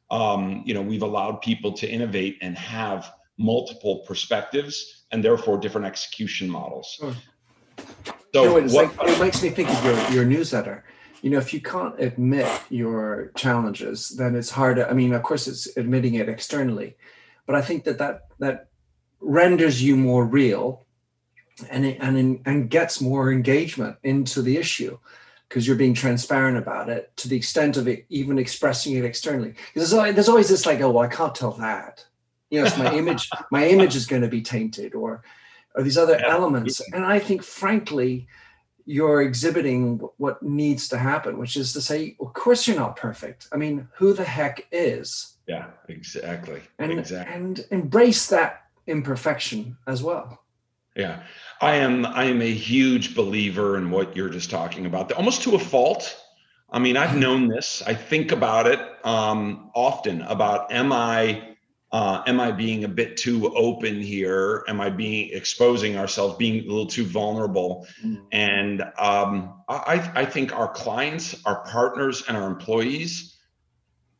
[0.09, 5.87] um, you know, we've allowed people to innovate and have multiple perspectives and therefore different
[5.87, 6.97] execution models.
[8.33, 10.83] So, you know, what, like, it makes me think of your, your newsletter.
[11.21, 14.79] You know, if you can't admit your challenges, then it's hard.
[14.79, 16.95] I mean, of course, it's admitting it externally,
[17.45, 18.67] but I think that that that
[19.19, 20.85] renders you more real,
[21.71, 24.99] and it, and and gets more engagement into the issue
[25.49, 29.55] because you're being transparent about it to the extent of it even expressing it externally.
[29.73, 32.05] Because there's, there's always this like, oh, well, I can't tell that.
[32.51, 35.23] You know, my image, my image is going to be tainted, or
[35.77, 36.29] or these other yeah.
[36.29, 36.81] elements.
[36.91, 38.27] And I think, frankly,
[38.85, 43.47] you're exhibiting what needs to happen, which is to say, of course you're not perfect.
[43.53, 45.35] I mean, who the heck is?
[45.47, 46.61] Yeah, exactly.
[46.79, 47.33] And exactly.
[47.33, 50.43] and embrace that imperfection as well.
[50.95, 51.21] Yeah.
[51.61, 55.11] I am I am a huge believer in what you're just talking about.
[55.11, 56.23] Almost to a fault.
[56.69, 57.83] I mean, I've known this.
[57.85, 61.55] I think about it um, often about am I
[61.91, 64.63] uh, am I being a bit too open here?
[64.67, 67.87] Am I being exposing ourselves, being a little too vulnerable?
[68.03, 68.23] Mm.
[68.31, 73.37] And um, I, I think our clients, our partners, and our employees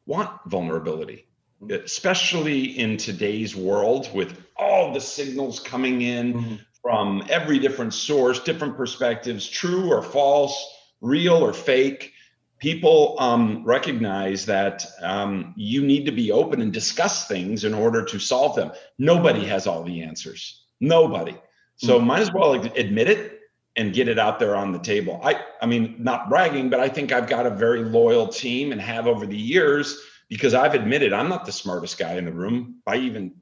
[0.05, 1.27] want vulnerability,
[1.61, 1.83] mm.
[1.83, 6.55] especially in today's world with all the signals coming in mm-hmm.
[6.81, 12.13] from every different source, different perspectives, true or false, real or fake
[12.59, 18.03] people um, recognize that um, you need to be open and discuss things in order
[18.03, 18.71] to solve them.
[18.97, 20.65] Nobody has all the answers.
[20.79, 21.37] Nobody.
[21.75, 22.07] So mm-hmm.
[22.07, 23.39] might as well admit it
[23.75, 25.21] and get it out there on the table.
[25.23, 28.81] I, I mean, not bragging, but I think I've got a very loyal team and
[28.81, 32.81] have over the years because I've admitted I'm not the smartest guy in the room
[32.85, 33.35] by even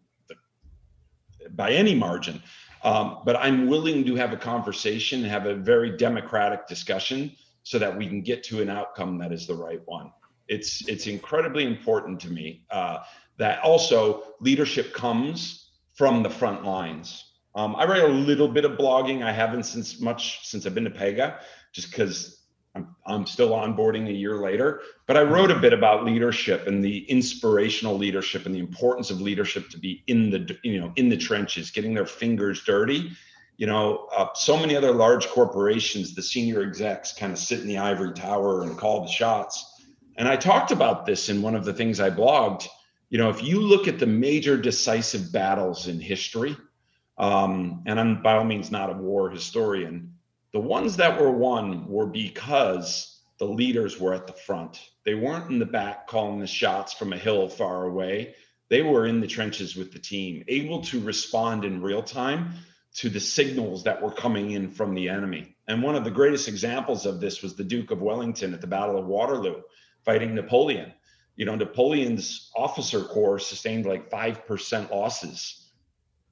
[1.51, 2.43] by any margin.
[2.83, 7.31] Um, but I'm willing to have a conversation, have a very democratic discussion
[7.65, 10.11] so that we can get to an outcome that is the right one.
[10.47, 12.99] It's it's incredibly important to me uh,
[13.37, 17.33] that also leadership comes from the front lines.
[17.55, 19.23] Um, I write a little bit of blogging.
[19.23, 21.39] I haven't since much since I've been to Pega,
[21.73, 22.43] just because
[22.75, 24.81] I'm I'm still onboarding a year later.
[25.07, 29.21] But I wrote a bit about leadership and the inspirational leadership and the importance of
[29.21, 33.11] leadership to be in the you know in the trenches, getting their fingers dirty
[33.57, 37.67] you know, uh, so many other large corporations, the senior execs kind of sit in
[37.67, 39.83] the ivory tower and call the shots.
[40.17, 42.67] And I talked about this in one of the things I blogged.
[43.09, 46.57] You know, if you look at the major decisive battles in history,
[47.17, 50.13] um, and I'm by all means not a war historian,
[50.51, 54.81] the ones that were won were because the leaders were at the front.
[55.05, 58.35] They weren't in the back calling the shots from a hill far away.
[58.69, 62.53] They were in the trenches with the team, able to respond in real time
[62.95, 65.55] to the signals that were coming in from the enemy.
[65.67, 68.67] And one of the greatest examples of this was the Duke of Wellington at the
[68.67, 69.61] Battle of Waterloo
[70.05, 70.93] fighting Napoleon.
[71.35, 75.71] You know, Napoleon's officer corps sustained like 5% losses.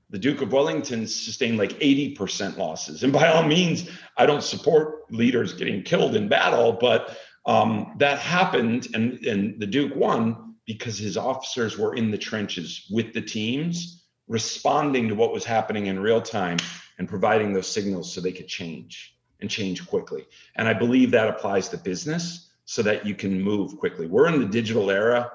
[0.10, 3.04] The Duke of Wellington sustained like 80% losses.
[3.04, 8.20] And by all means, I don't support leaders getting killed in battle, but um, that
[8.20, 13.22] happened and, and the Duke won because his officers were in the trenches with the
[13.22, 16.58] teams responding to what was happening in real time
[16.98, 20.26] and providing those signals so they could change and change quickly.
[20.56, 24.08] And I believe that applies to business so that you can move quickly.
[24.08, 25.32] We're in the digital era,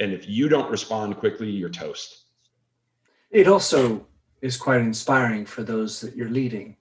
[0.00, 2.26] and if you don't respond quickly, you're toast.
[3.30, 4.06] It also
[4.42, 6.76] is quite inspiring for those that you're leading.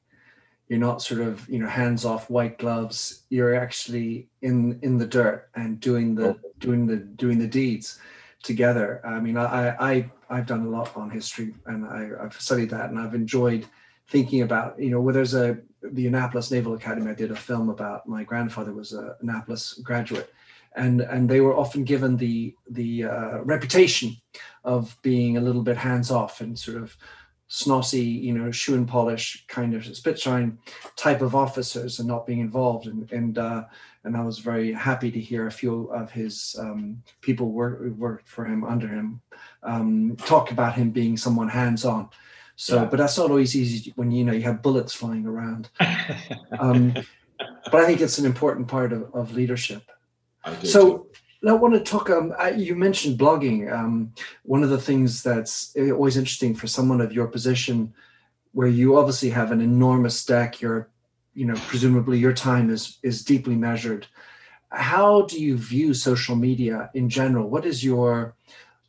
[0.68, 3.24] You're not sort of, you know, hands off white gloves.
[3.30, 6.40] You're actually in in the dirt and doing the oh.
[6.60, 8.00] doing the doing the deeds
[8.44, 9.02] together.
[9.06, 12.90] I mean, I, I I've done a lot on history, and I, have studied that,
[12.90, 13.66] and I've enjoyed
[14.08, 17.12] thinking about you know where there's a the Annapolis Naval Academy.
[17.12, 20.34] I did a film about my grandfather was a Annapolis graduate,
[20.76, 24.18] and and they were often given the the uh, reputation
[24.64, 26.98] of being a little bit hands off and sort of
[27.48, 30.58] snotty, you know, shoe and polish kind of spit shine
[30.96, 32.88] type of officers and not being involved.
[32.88, 33.66] And and uh,
[34.04, 38.28] and I was very happy to hear a few of his um, people work, worked
[38.28, 39.22] for him under him
[39.64, 42.10] um, talk about him being someone hands on.
[42.56, 42.86] So, yeah.
[42.86, 45.70] but that's not always easy when you know you have bullets flying around.
[46.60, 46.94] um,
[47.72, 49.84] but I think it's an important part of, of leadership.
[50.64, 50.98] so.
[50.98, 51.08] Too.
[51.46, 52.10] I want to talk.
[52.10, 53.72] Um, you mentioned blogging.
[53.72, 57.94] Um, one of the things that's always interesting for someone of your position,
[58.54, 60.90] where you obviously have an enormous stack, You're,
[61.34, 64.08] you know, presumably your time is is deeply measured.
[64.70, 67.50] How do you view social media in general?
[67.50, 68.36] What is your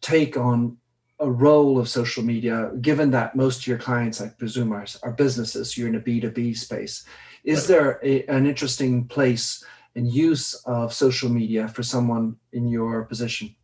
[0.00, 0.78] take on
[1.20, 5.12] a role of social media, given that most of your clients, I presume, are, are
[5.12, 5.76] businesses?
[5.76, 7.04] You're in a B two B space.
[7.44, 9.64] Is there a, an interesting place?
[9.98, 13.54] And use of social media for someone in your position?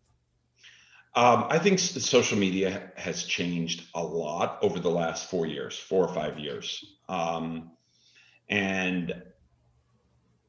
[1.14, 6.04] Um, I think social media has changed a lot over the last four years, four
[6.04, 6.84] or five years.
[7.08, 7.70] Um,
[8.48, 9.22] and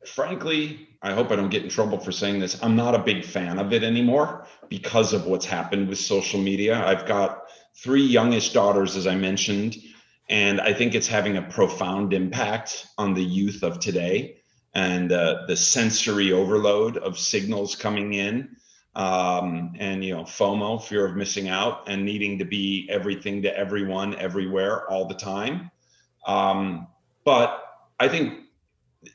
[0.07, 2.61] frankly, I hope I don't get in trouble for saying this.
[2.63, 6.83] I'm not a big fan of it anymore because of what's happened with social media.
[6.83, 7.43] I've got
[7.77, 9.77] three youngish daughters, as I mentioned,
[10.29, 14.38] and I think it's having a profound impact on the youth of today
[14.76, 18.55] and uh, the sensory overload of signals coming in
[18.95, 23.57] um, and you know fomo fear of missing out and needing to be everything to
[23.57, 25.71] everyone everywhere all the time.
[26.28, 26.88] Um,
[27.23, 27.61] but
[27.99, 28.41] i think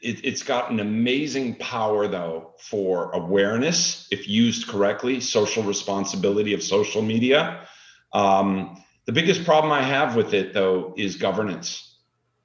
[0.01, 6.63] it, it's got an amazing power though for awareness if used correctly social responsibility of
[6.63, 7.67] social media.
[8.13, 11.99] Um, the biggest problem i have with it though is governance.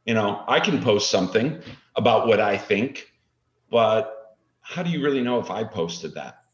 [0.06, 1.62] You know i can post something
[1.96, 3.12] about what i think
[3.70, 6.46] but how do you really know if i posted that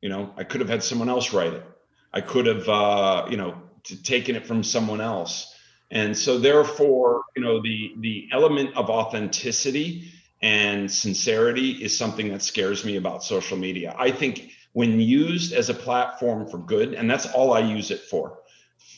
[0.00, 1.64] you know, I could have had someone else write it.
[2.12, 3.60] I could have, uh, you know,
[4.02, 5.54] taken it from someone else.
[5.90, 10.10] And so, therefore, you know, the the element of authenticity
[10.42, 13.94] and sincerity is something that scares me about social media.
[13.98, 18.00] I think when used as a platform for good, and that's all I use it
[18.00, 18.38] for.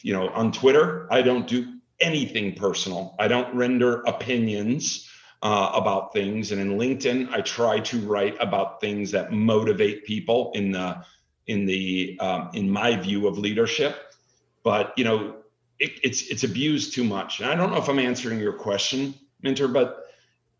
[0.02, 3.16] You know, on Twitter, I don't do anything personal.
[3.18, 5.08] I don't render opinions
[5.42, 6.52] uh, about things.
[6.52, 11.04] And in LinkedIn, I try to write about things that motivate people in the
[11.48, 14.14] in the um, in my view of leadership.
[14.62, 15.36] But you know,
[15.78, 17.40] it, it's it's abused too much.
[17.40, 20.04] And I don't know if I'm answering your question, Minter, but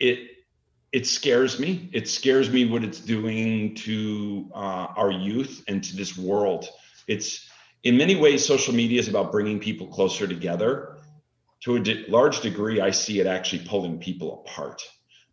[0.00, 0.30] it
[0.90, 1.88] it scares me.
[1.92, 6.68] It scares me what it's doing to uh, our youth and to this world.
[7.06, 7.48] It's
[7.84, 10.91] in many ways, social media is about bringing people closer together
[11.62, 14.82] to a de- large degree, I see it actually pulling people apart.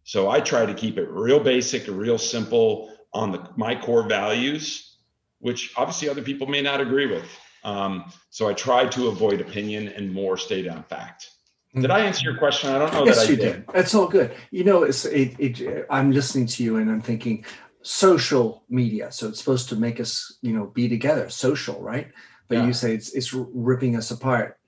[0.03, 4.97] So I try to keep it real basic, real simple on the my core values,
[5.39, 7.25] which obviously other people may not agree with.
[7.63, 11.29] Um, so I try to avoid opinion and more stay on fact.
[11.75, 12.71] Did I answer your question?
[12.71, 13.05] I don't know.
[13.05, 13.53] Yes, that I you did.
[13.53, 13.65] did.
[13.73, 14.33] That's all good.
[14.49, 17.45] You know, it's it, it, I'm listening to you and I'm thinking
[17.83, 19.11] social media.
[19.11, 22.11] So it's supposed to make us, you know, be together, social, right?
[22.47, 22.65] But yeah.
[22.65, 24.58] you say it's it's ripping us apart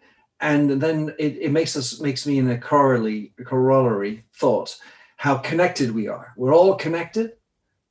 [0.41, 4.77] and then it, it makes us makes me in a corollary corollary thought
[5.17, 6.33] how connected we are.
[6.35, 7.33] We're all connected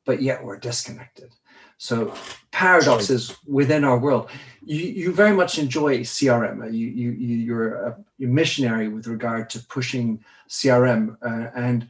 [0.04, 1.30] but yet we're disconnected.
[1.78, 2.12] So
[2.50, 4.28] paradoxes within our world.
[4.62, 10.22] You, you very much enjoy crm you, you you're a missionary with regard to pushing
[10.48, 11.88] crm uh, and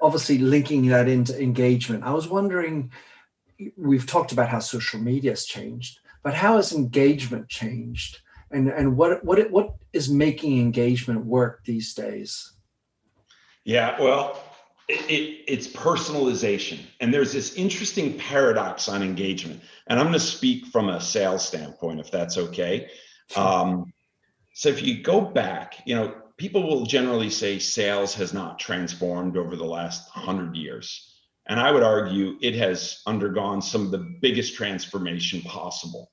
[0.00, 2.04] obviously linking that into engagement.
[2.04, 2.90] I was wondering
[3.76, 8.20] we've talked about how social media has changed but how has engagement changed
[8.50, 12.52] and and what what what is making engagement work these days?
[13.64, 14.42] Yeah, well,
[14.88, 19.60] it, it, it's personalization, and there's this interesting paradox on engagement.
[19.86, 22.88] And I'm going to speak from a sales standpoint, if that's okay.
[23.36, 23.92] Um,
[24.54, 29.36] so if you go back, you know, people will generally say sales has not transformed
[29.36, 31.14] over the last hundred years.
[31.48, 36.10] And I would argue it has undergone some of the biggest transformation possible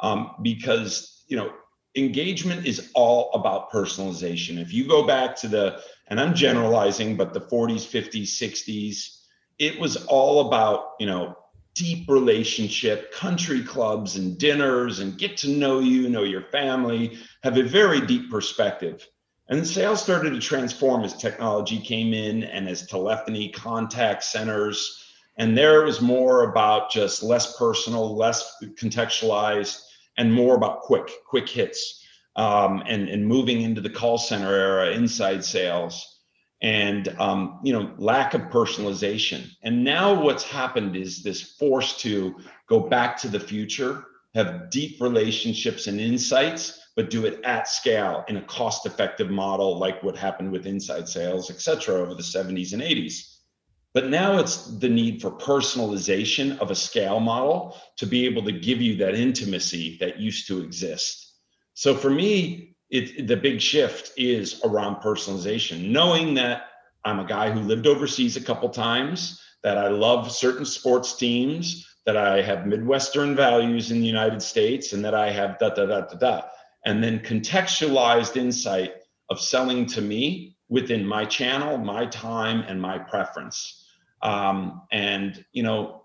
[0.00, 1.52] um, because, you know,
[1.96, 4.60] engagement is all about personalization.
[4.60, 9.20] If you go back to the, and I'm generalizing, but the 40s, 50s, 60s,
[9.58, 11.36] it was all about, you know,
[11.74, 17.56] deep relationship, country clubs and dinners and get to know you, know your family, have
[17.56, 19.06] a very deep perspective.
[19.48, 25.04] And sales started to transform as technology came in and as telephony contact centers.
[25.36, 29.83] And there was more about just less personal, less contextualized
[30.16, 32.04] and more about quick, quick hits,
[32.36, 36.20] um, and and moving into the call center era, inside sales,
[36.62, 39.48] and um, you know lack of personalization.
[39.62, 42.34] And now what's happened is this force to
[42.68, 44.04] go back to the future,
[44.34, 50.02] have deep relationships and insights, but do it at scale in a cost-effective model, like
[50.02, 53.33] what happened with inside sales, et cetera, over the 70s and 80s.
[53.94, 58.50] But now it's the need for personalization of a scale model to be able to
[58.50, 61.32] give you that intimacy that used to exist.
[61.74, 66.66] So for me, it, the big shift is around personalization, knowing that
[67.04, 71.86] I'm a guy who lived overseas a couple times, that I love certain sports teams,
[72.04, 75.86] that I have Midwestern values in the United States, and that I have da da
[75.86, 76.42] da da da.
[76.84, 78.94] And then contextualized insight
[79.30, 83.82] of selling to me within my channel, my time, and my preference
[84.24, 86.02] um, and you know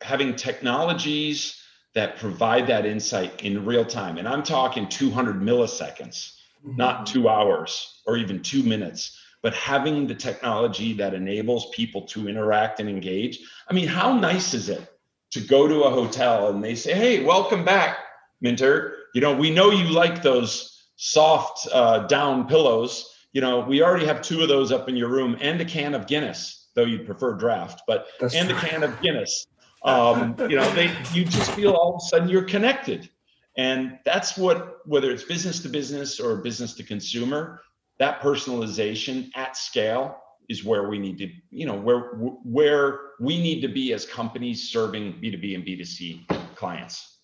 [0.00, 1.60] having technologies
[1.94, 6.36] that provide that insight in real time and i'm talking 200 milliseconds
[6.66, 6.76] mm-hmm.
[6.76, 12.30] not two hours or even two minutes but having the technology that enables people to
[12.30, 13.40] interact and engage.
[13.68, 14.90] I mean how nice is it
[15.32, 17.98] to go to a hotel and they say hey welcome back
[18.40, 18.96] minter.
[19.14, 23.14] You know we know you like those soft uh, down pillows.
[23.34, 25.94] You know we already have two of those up in your room and a can
[25.94, 28.58] of guinness though you'd prefer draft, but That's and true.
[28.58, 29.46] a can of Guinness.
[29.84, 33.08] Um, you know, they you just feel all of a sudden you're connected.
[33.56, 37.62] And that's what, whether it's business to business or business to consumer,
[37.98, 40.16] that personalization at scale
[40.48, 44.68] is where we need to, you know, where where we need to be as companies
[44.68, 47.18] serving B2B and B2C clients.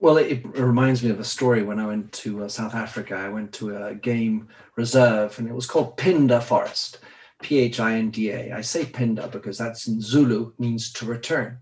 [0.00, 3.14] Well, it, it reminds me of a story when I went to uh, South Africa.
[3.14, 6.98] I went to a game reserve and it was called Phinda Forest,
[7.44, 8.52] P H I N D A.
[8.52, 11.58] I say Pinda because that's in Zulu, means to return.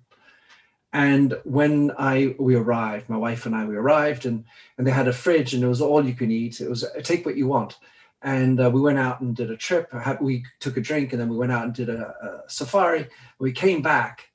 [0.93, 4.45] And when I we arrived, my wife and I we arrived, and
[4.79, 6.61] and they had a fridge, and it was all you can eat.
[6.61, 7.79] It was take what you want,
[8.23, 9.93] and uh, we went out and did a trip.
[10.21, 12.15] We took a drink, and then we went out and did a,
[12.47, 13.09] a safari.
[13.41, 14.29] We came back,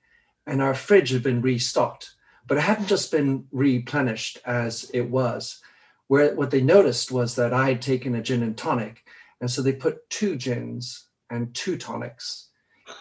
[0.45, 2.13] and our fridge had been restocked,
[2.45, 5.61] but it hadn't just been replenished as it was.
[6.07, 9.05] Where what they noticed was that I had taken a gin and tonic,
[9.39, 12.49] and so they put two gins and two tonics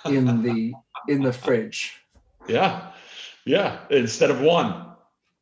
[0.05, 0.74] in the
[1.09, 2.01] in the fridge.
[2.49, 2.93] Yeah
[3.47, 4.85] yeah, instead of one.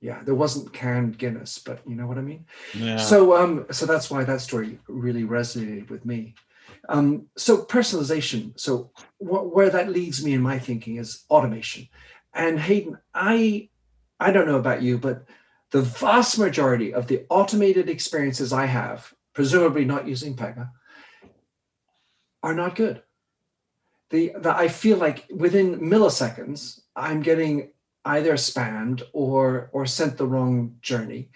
[0.00, 2.44] Yeah, there wasn't canned Guinness, but you know what I mean.
[2.74, 2.98] Yeah.
[2.98, 6.34] So, um, so that's why that story really resonated with me.
[6.90, 8.58] Um, so personalization.
[8.60, 11.88] So wh- where that leads me in my thinking is automation.
[12.34, 13.70] And Hayden, I,
[14.20, 15.24] I don't know about you, but
[15.70, 20.68] the vast majority of the automated experiences I have, presumably not using Pega,
[22.44, 23.02] are not good.
[24.10, 27.70] The, the I feel like within milliseconds, I'm getting
[28.04, 31.30] either spammed or or sent the wrong journey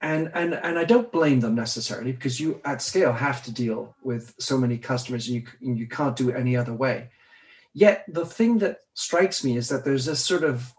[0.00, 3.96] and and and i don't blame them necessarily because you at scale have to deal
[4.04, 7.10] with so many customers and you and you can't do it any other way
[7.72, 10.72] yet the thing that strikes me is that there's this sort of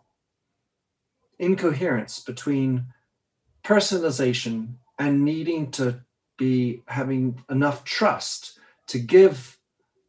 [1.38, 2.86] incoherence between
[3.62, 6.00] personalization and needing to
[6.38, 8.58] be having enough trust
[8.88, 9.55] to give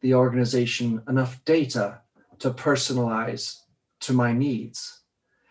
[0.07, 1.99] the organization enough data
[2.39, 3.61] to personalize
[3.99, 4.97] to my needs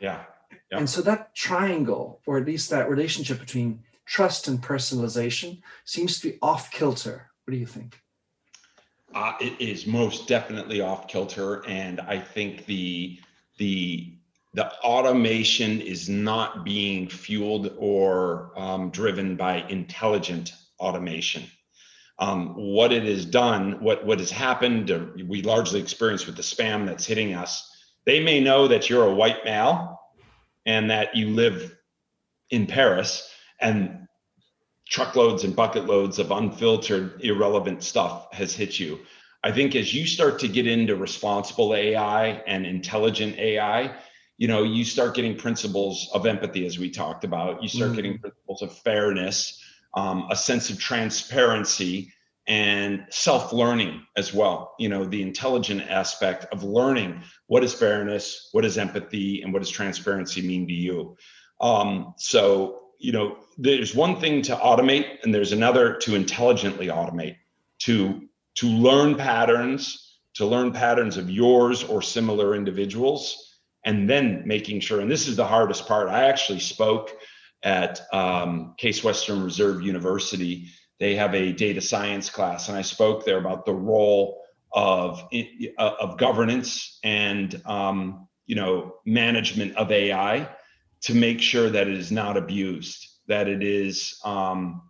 [0.00, 0.22] yeah.
[0.70, 0.78] yeah.
[0.78, 6.30] And so that triangle, or at least that relationship between trust and personalization, seems to
[6.30, 7.30] be off kilter.
[7.44, 8.00] What do you think?
[9.14, 13.18] Uh, it is most definitely off kilter, and I think the
[13.59, 14.12] the
[14.52, 21.44] the automation is not being fueled or um, driven by intelligent automation.
[22.18, 26.42] Um, what it has done, what what has happened, uh, we largely experience with the
[26.42, 30.00] spam that's hitting us they may know that you're a white male
[30.64, 31.76] and that you live
[32.50, 33.28] in Paris
[33.60, 34.06] and
[34.88, 39.00] truckloads and bucket loads of unfiltered, irrelevant stuff has hit you.
[39.42, 43.96] I think as you start to get into responsible AI and intelligent AI,
[44.38, 47.62] you know, you start getting principles of empathy, as we talked about.
[47.62, 49.60] You start mm getting principles of fairness,
[49.97, 52.12] um, a sense of transparency,
[52.49, 54.74] and self-learning as well.
[54.78, 59.61] You know the intelligent aspect of learning what is fairness what is empathy and what
[59.61, 61.16] does transparency mean to you.
[61.61, 67.36] Um, so you know there's one thing to automate and there's another to intelligently automate
[67.80, 68.22] to
[68.55, 75.01] to learn patterns to learn patterns of yours or similar individuals and then making sure
[75.01, 77.16] and this is the hardest part i actually spoke
[77.66, 80.68] at um, case western reserve university.
[81.00, 84.40] They have a data science class, and I spoke there about the role
[84.72, 90.48] of uh, of governance and um, you know management of AI
[91.02, 94.82] to make sure that it is not abused, that it is um,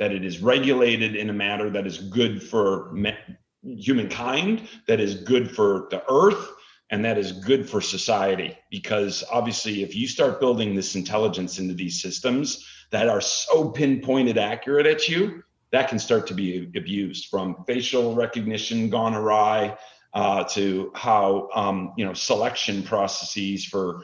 [0.00, 3.16] that it is regulated in a manner that is good for me-
[3.62, 6.50] humankind, that is good for the earth,
[6.90, 8.56] and that is good for society.
[8.70, 14.38] Because obviously, if you start building this intelligence into these systems that are so pinpointed
[14.38, 19.76] accurate at you, that can start to be abused from facial recognition gone awry
[20.14, 24.02] uh, to how um, you know selection processes for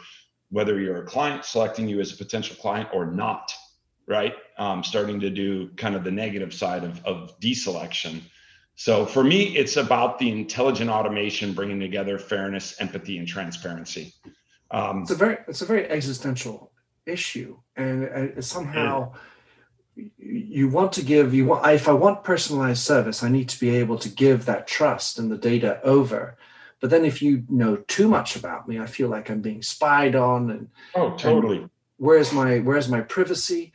[0.51, 3.53] whether you're a client selecting you as a potential client or not
[4.07, 8.21] right um, starting to do kind of the negative side of, of deselection
[8.75, 14.13] so for me it's about the intelligent automation bringing together fairness empathy and transparency.
[14.71, 16.73] Um, it's a very it's a very existential
[17.07, 17.59] issue.
[17.77, 19.13] And uh, somehow
[20.17, 23.69] you want to give you want if i want personalized service i need to be
[23.77, 26.39] able to give that trust and the data over.
[26.81, 30.17] But then if you know too much about me i feel like i'm being spied
[30.17, 31.59] on and oh totally.
[31.59, 33.73] and where's my where's my privacy?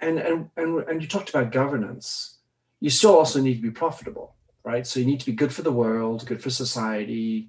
[0.00, 2.38] And and and, and you talked about governance
[2.80, 4.86] you still also need to be profitable right?
[4.86, 7.48] So you need to be good for the world good for society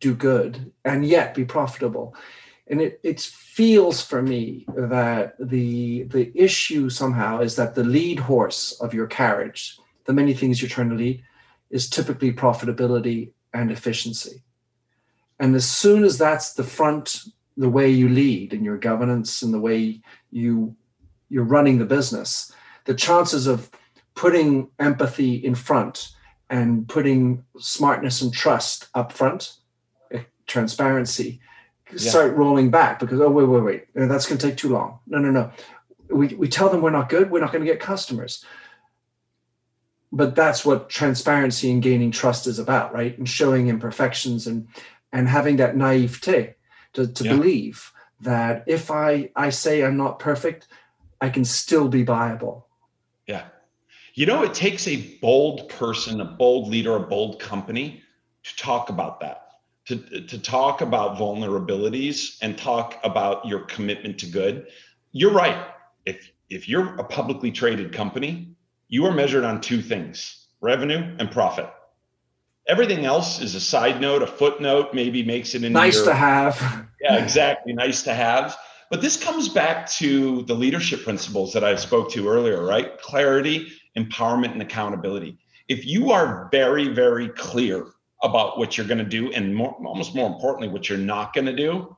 [0.00, 2.14] do good and yet be profitable.
[2.68, 8.18] And it, it feels for me that the the issue somehow is that the lead
[8.18, 11.22] horse of your carriage the many things you're trying to lead
[11.70, 14.42] is typically profitability and efficiency.
[15.38, 17.24] And as soon as that's the front
[17.56, 20.00] the way you lead in your governance and the way
[20.30, 20.76] you
[21.28, 22.52] you're running the business,
[22.84, 23.70] the chances of
[24.18, 26.10] putting empathy in front
[26.50, 29.54] and putting smartness and trust up front,
[30.10, 31.40] eh, transparency,
[31.92, 32.10] yeah.
[32.10, 34.98] start rolling back because oh wait wait wait that's going to take too long.
[35.06, 35.52] No no no,
[36.10, 38.44] we we tell them we're not good, we're not going to get customers.
[40.10, 43.16] But that's what transparency and gaining trust is about, right?
[43.16, 44.66] And showing imperfections and
[45.12, 46.56] and having that naivete
[46.94, 47.36] to, to yeah.
[47.36, 47.92] believe
[48.22, 50.66] that if I I say I'm not perfect,
[51.20, 52.67] I can still be viable.
[54.18, 58.02] You know, it takes a bold person, a bold leader, a bold company
[58.42, 59.46] to talk about that,
[59.86, 64.66] to, to talk about vulnerabilities and talk about your commitment to good.
[65.12, 65.68] You're right.
[66.04, 68.56] If if you're a publicly traded company,
[68.88, 71.70] you are measured on two things revenue and profit.
[72.66, 76.14] Everything else is a side note, a footnote, maybe makes it in nice your, to
[76.14, 76.86] have.
[77.00, 77.72] Yeah, exactly.
[77.72, 78.58] Nice to have.
[78.90, 82.98] But this comes back to the leadership principles that I spoke to earlier, right?
[83.00, 83.68] Clarity,
[84.02, 85.38] empowerment, and accountability.
[85.68, 87.86] If you are very, very clear
[88.22, 91.46] about what you're going to do, and more, almost more importantly, what you're not going
[91.46, 91.96] to do,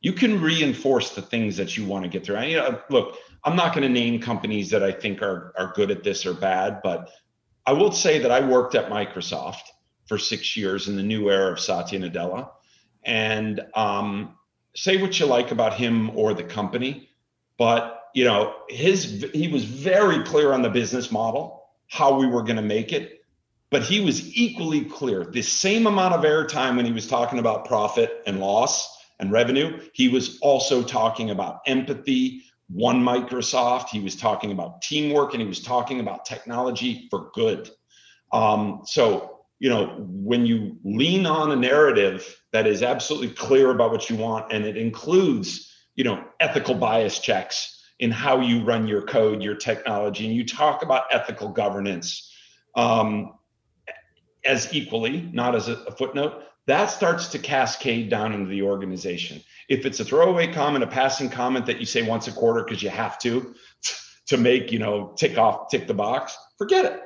[0.00, 2.36] you can reinforce the things that you want to get through.
[2.36, 5.72] I, you know, look, I'm not going to name companies that I think are are
[5.74, 7.10] good at this or bad, but
[7.66, 9.62] I will say that I worked at Microsoft
[10.06, 12.50] for six years in the new era of Satya Nadella,
[13.04, 14.36] and um,
[14.76, 17.08] say what you like about him or the company,
[17.58, 22.42] but you know, his he was very clear on the business model, how we were
[22.42, 23.20] going to make it,
[23.70, 25.26] but he was equally clear.
[25.26, 29.82] The same amount of airtime when he was talking about profit and loss and revenue,
[29.92, 33.90] he was also talking about empathy, one Microsoft.
[33.90, 37.68] He was talking about teamwork, and he was talking about technology for good.
[38.32, 43.90] Um, so you know, when you lean on a narrative that is absolutely clear about
[43.90, 48.86] what you want, and it includes, you know, ethical bias checks in how you run
[48.86, 52.32] your code, your technology, and you talk about ethical governance
[52.74, 53.34] um,
[54.44, 59.40] as equally, not as a, a footnote, that starts to cascade down into the organization.
[59.68, 62.82] If it's a throwaway comment, a passing comment that you say once a quarter because
[62.82, 63.54] you have to,
[64.26, 67.02] to make, you know, tick off, tick the box, forget it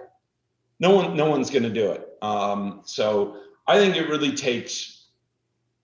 [0.80, 3.36] no one no one's going to do it um, so
[3.66, 5.06] i think it really takes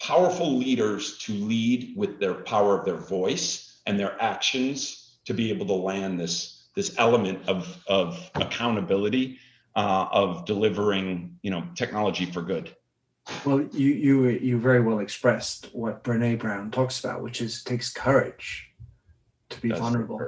[0.00, 5.50] powerful leaders to lead with their power of their voice and their actions to be
[5.50, 9.38] able to land this this element of of accountability
[9.74, 12.74] uh, of delivering you know technology for good
[13.44, 17.92] well you you you very well expressed what brene brown talks about which is takes
[17.92, 18.66] courage
[19.50, 20.20] to be That's vulnerable.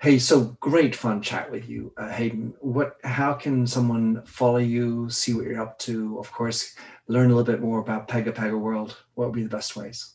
[0.00, 2.54] Hey, so great fun chat with you, uh, Hayden.
[2.60, 2.96] What?
[3.04, 6.18] How can someone follow you, see what you're up to?
[6.18, 6.74] Of course,
[7.06, 8.96] learn a little bit more about Pega Pega World.
[9.14, 10.14] What would be the best ways?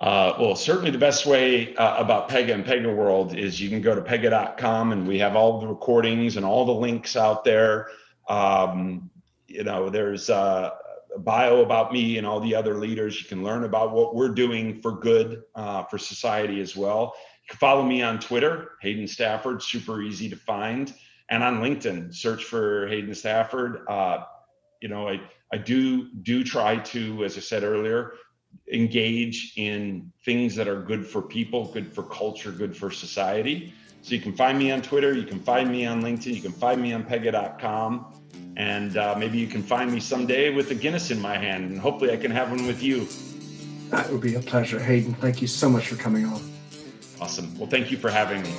[0.00, 3.80] Uh, well, certainly the best way uh, about Pega and Pega World is you can
[3.82, 7.88] go to pega.com and we have all the recordings and all the links out there.
[8.28, 9.10] Um,
[9.48, 10.70] you know, there's uh,
[11.14, 13.20] a bio about me and all the other leaders.
[13.20, 17.48] You can learn about what we're doing for good uh, for society as well You
[17.50, 20.94] can follow me on Twitter, Hayden Stafford, super easy to find,
[21.30, 23.84] and on LinkedIn, search for Hayden Stafford.
[23.88, 24.24] Uh,
[24.80, 25.20] you know, I
[25.52, 28.12] I do do try to, as I said earlier,
[28.72, 33.72] engage in things that are good for people, good for culture, good for society.
[34.02, 36.52] So you can find me on Twitter, you can find me on LinkedIn, you can
[36.52, 38.06] find me on Pega.com,
[38.56, 41.78] and uh, maybe you can find me someday with a Guinness in my hand, and
[41.78, 43.08] hopefully I can have one with you.
[43.90, 45.14] That would be a pleasure, Hayden.
[45.14, 46.42] Thank you so much for coming on.
[47.20, 47.58] Awesome.
[47.58, 48.50] Well, thank you for having me.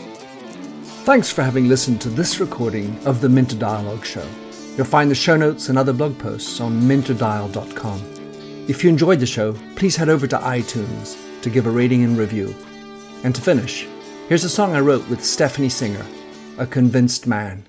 [1.06, 4.28] Thanks for having listened to this recording of the Minter Dialogue Show.
[4.76, 8.09] You'll find the show notes and other blog posts on minterdial.com.
[8.70, 12.16] If you enjoyed the show, please head over to iTunes to give a rating and
[12.16, 12.54] review.
[13.24, 13.88] And to finish,
[14.28, 16.06] here's a song I wrote with Stephanie Singer,
[16.60, 17.66] A Convinced Man.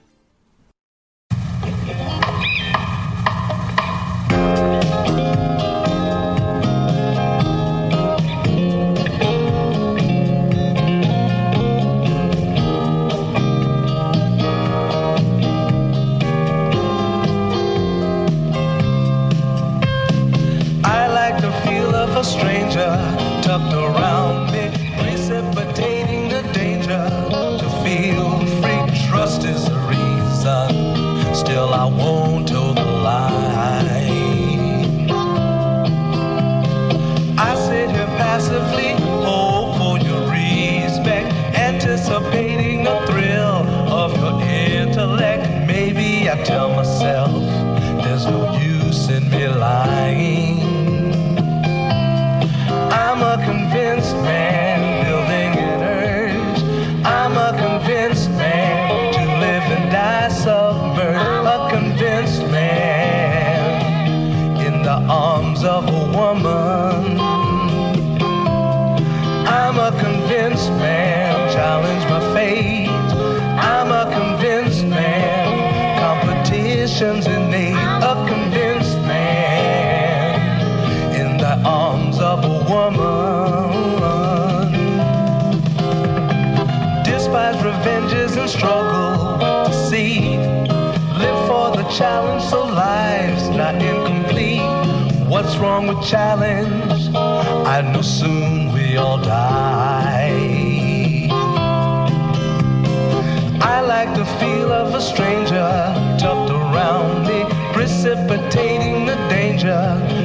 [104.04, 105.70] Like the feel of a stranger
[106.18, 107.44] tucked around me,
[107.74, 109.82] precipitating the danger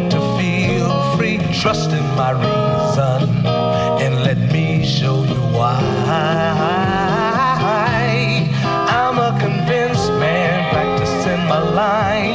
[0.09, 1.39] to feel free.
[1.61, 3.45] Trust in my reason
[4.03, 5.77] and let me show you why.
[8.97, 12.34] I'm a convinced man, practicing my lines.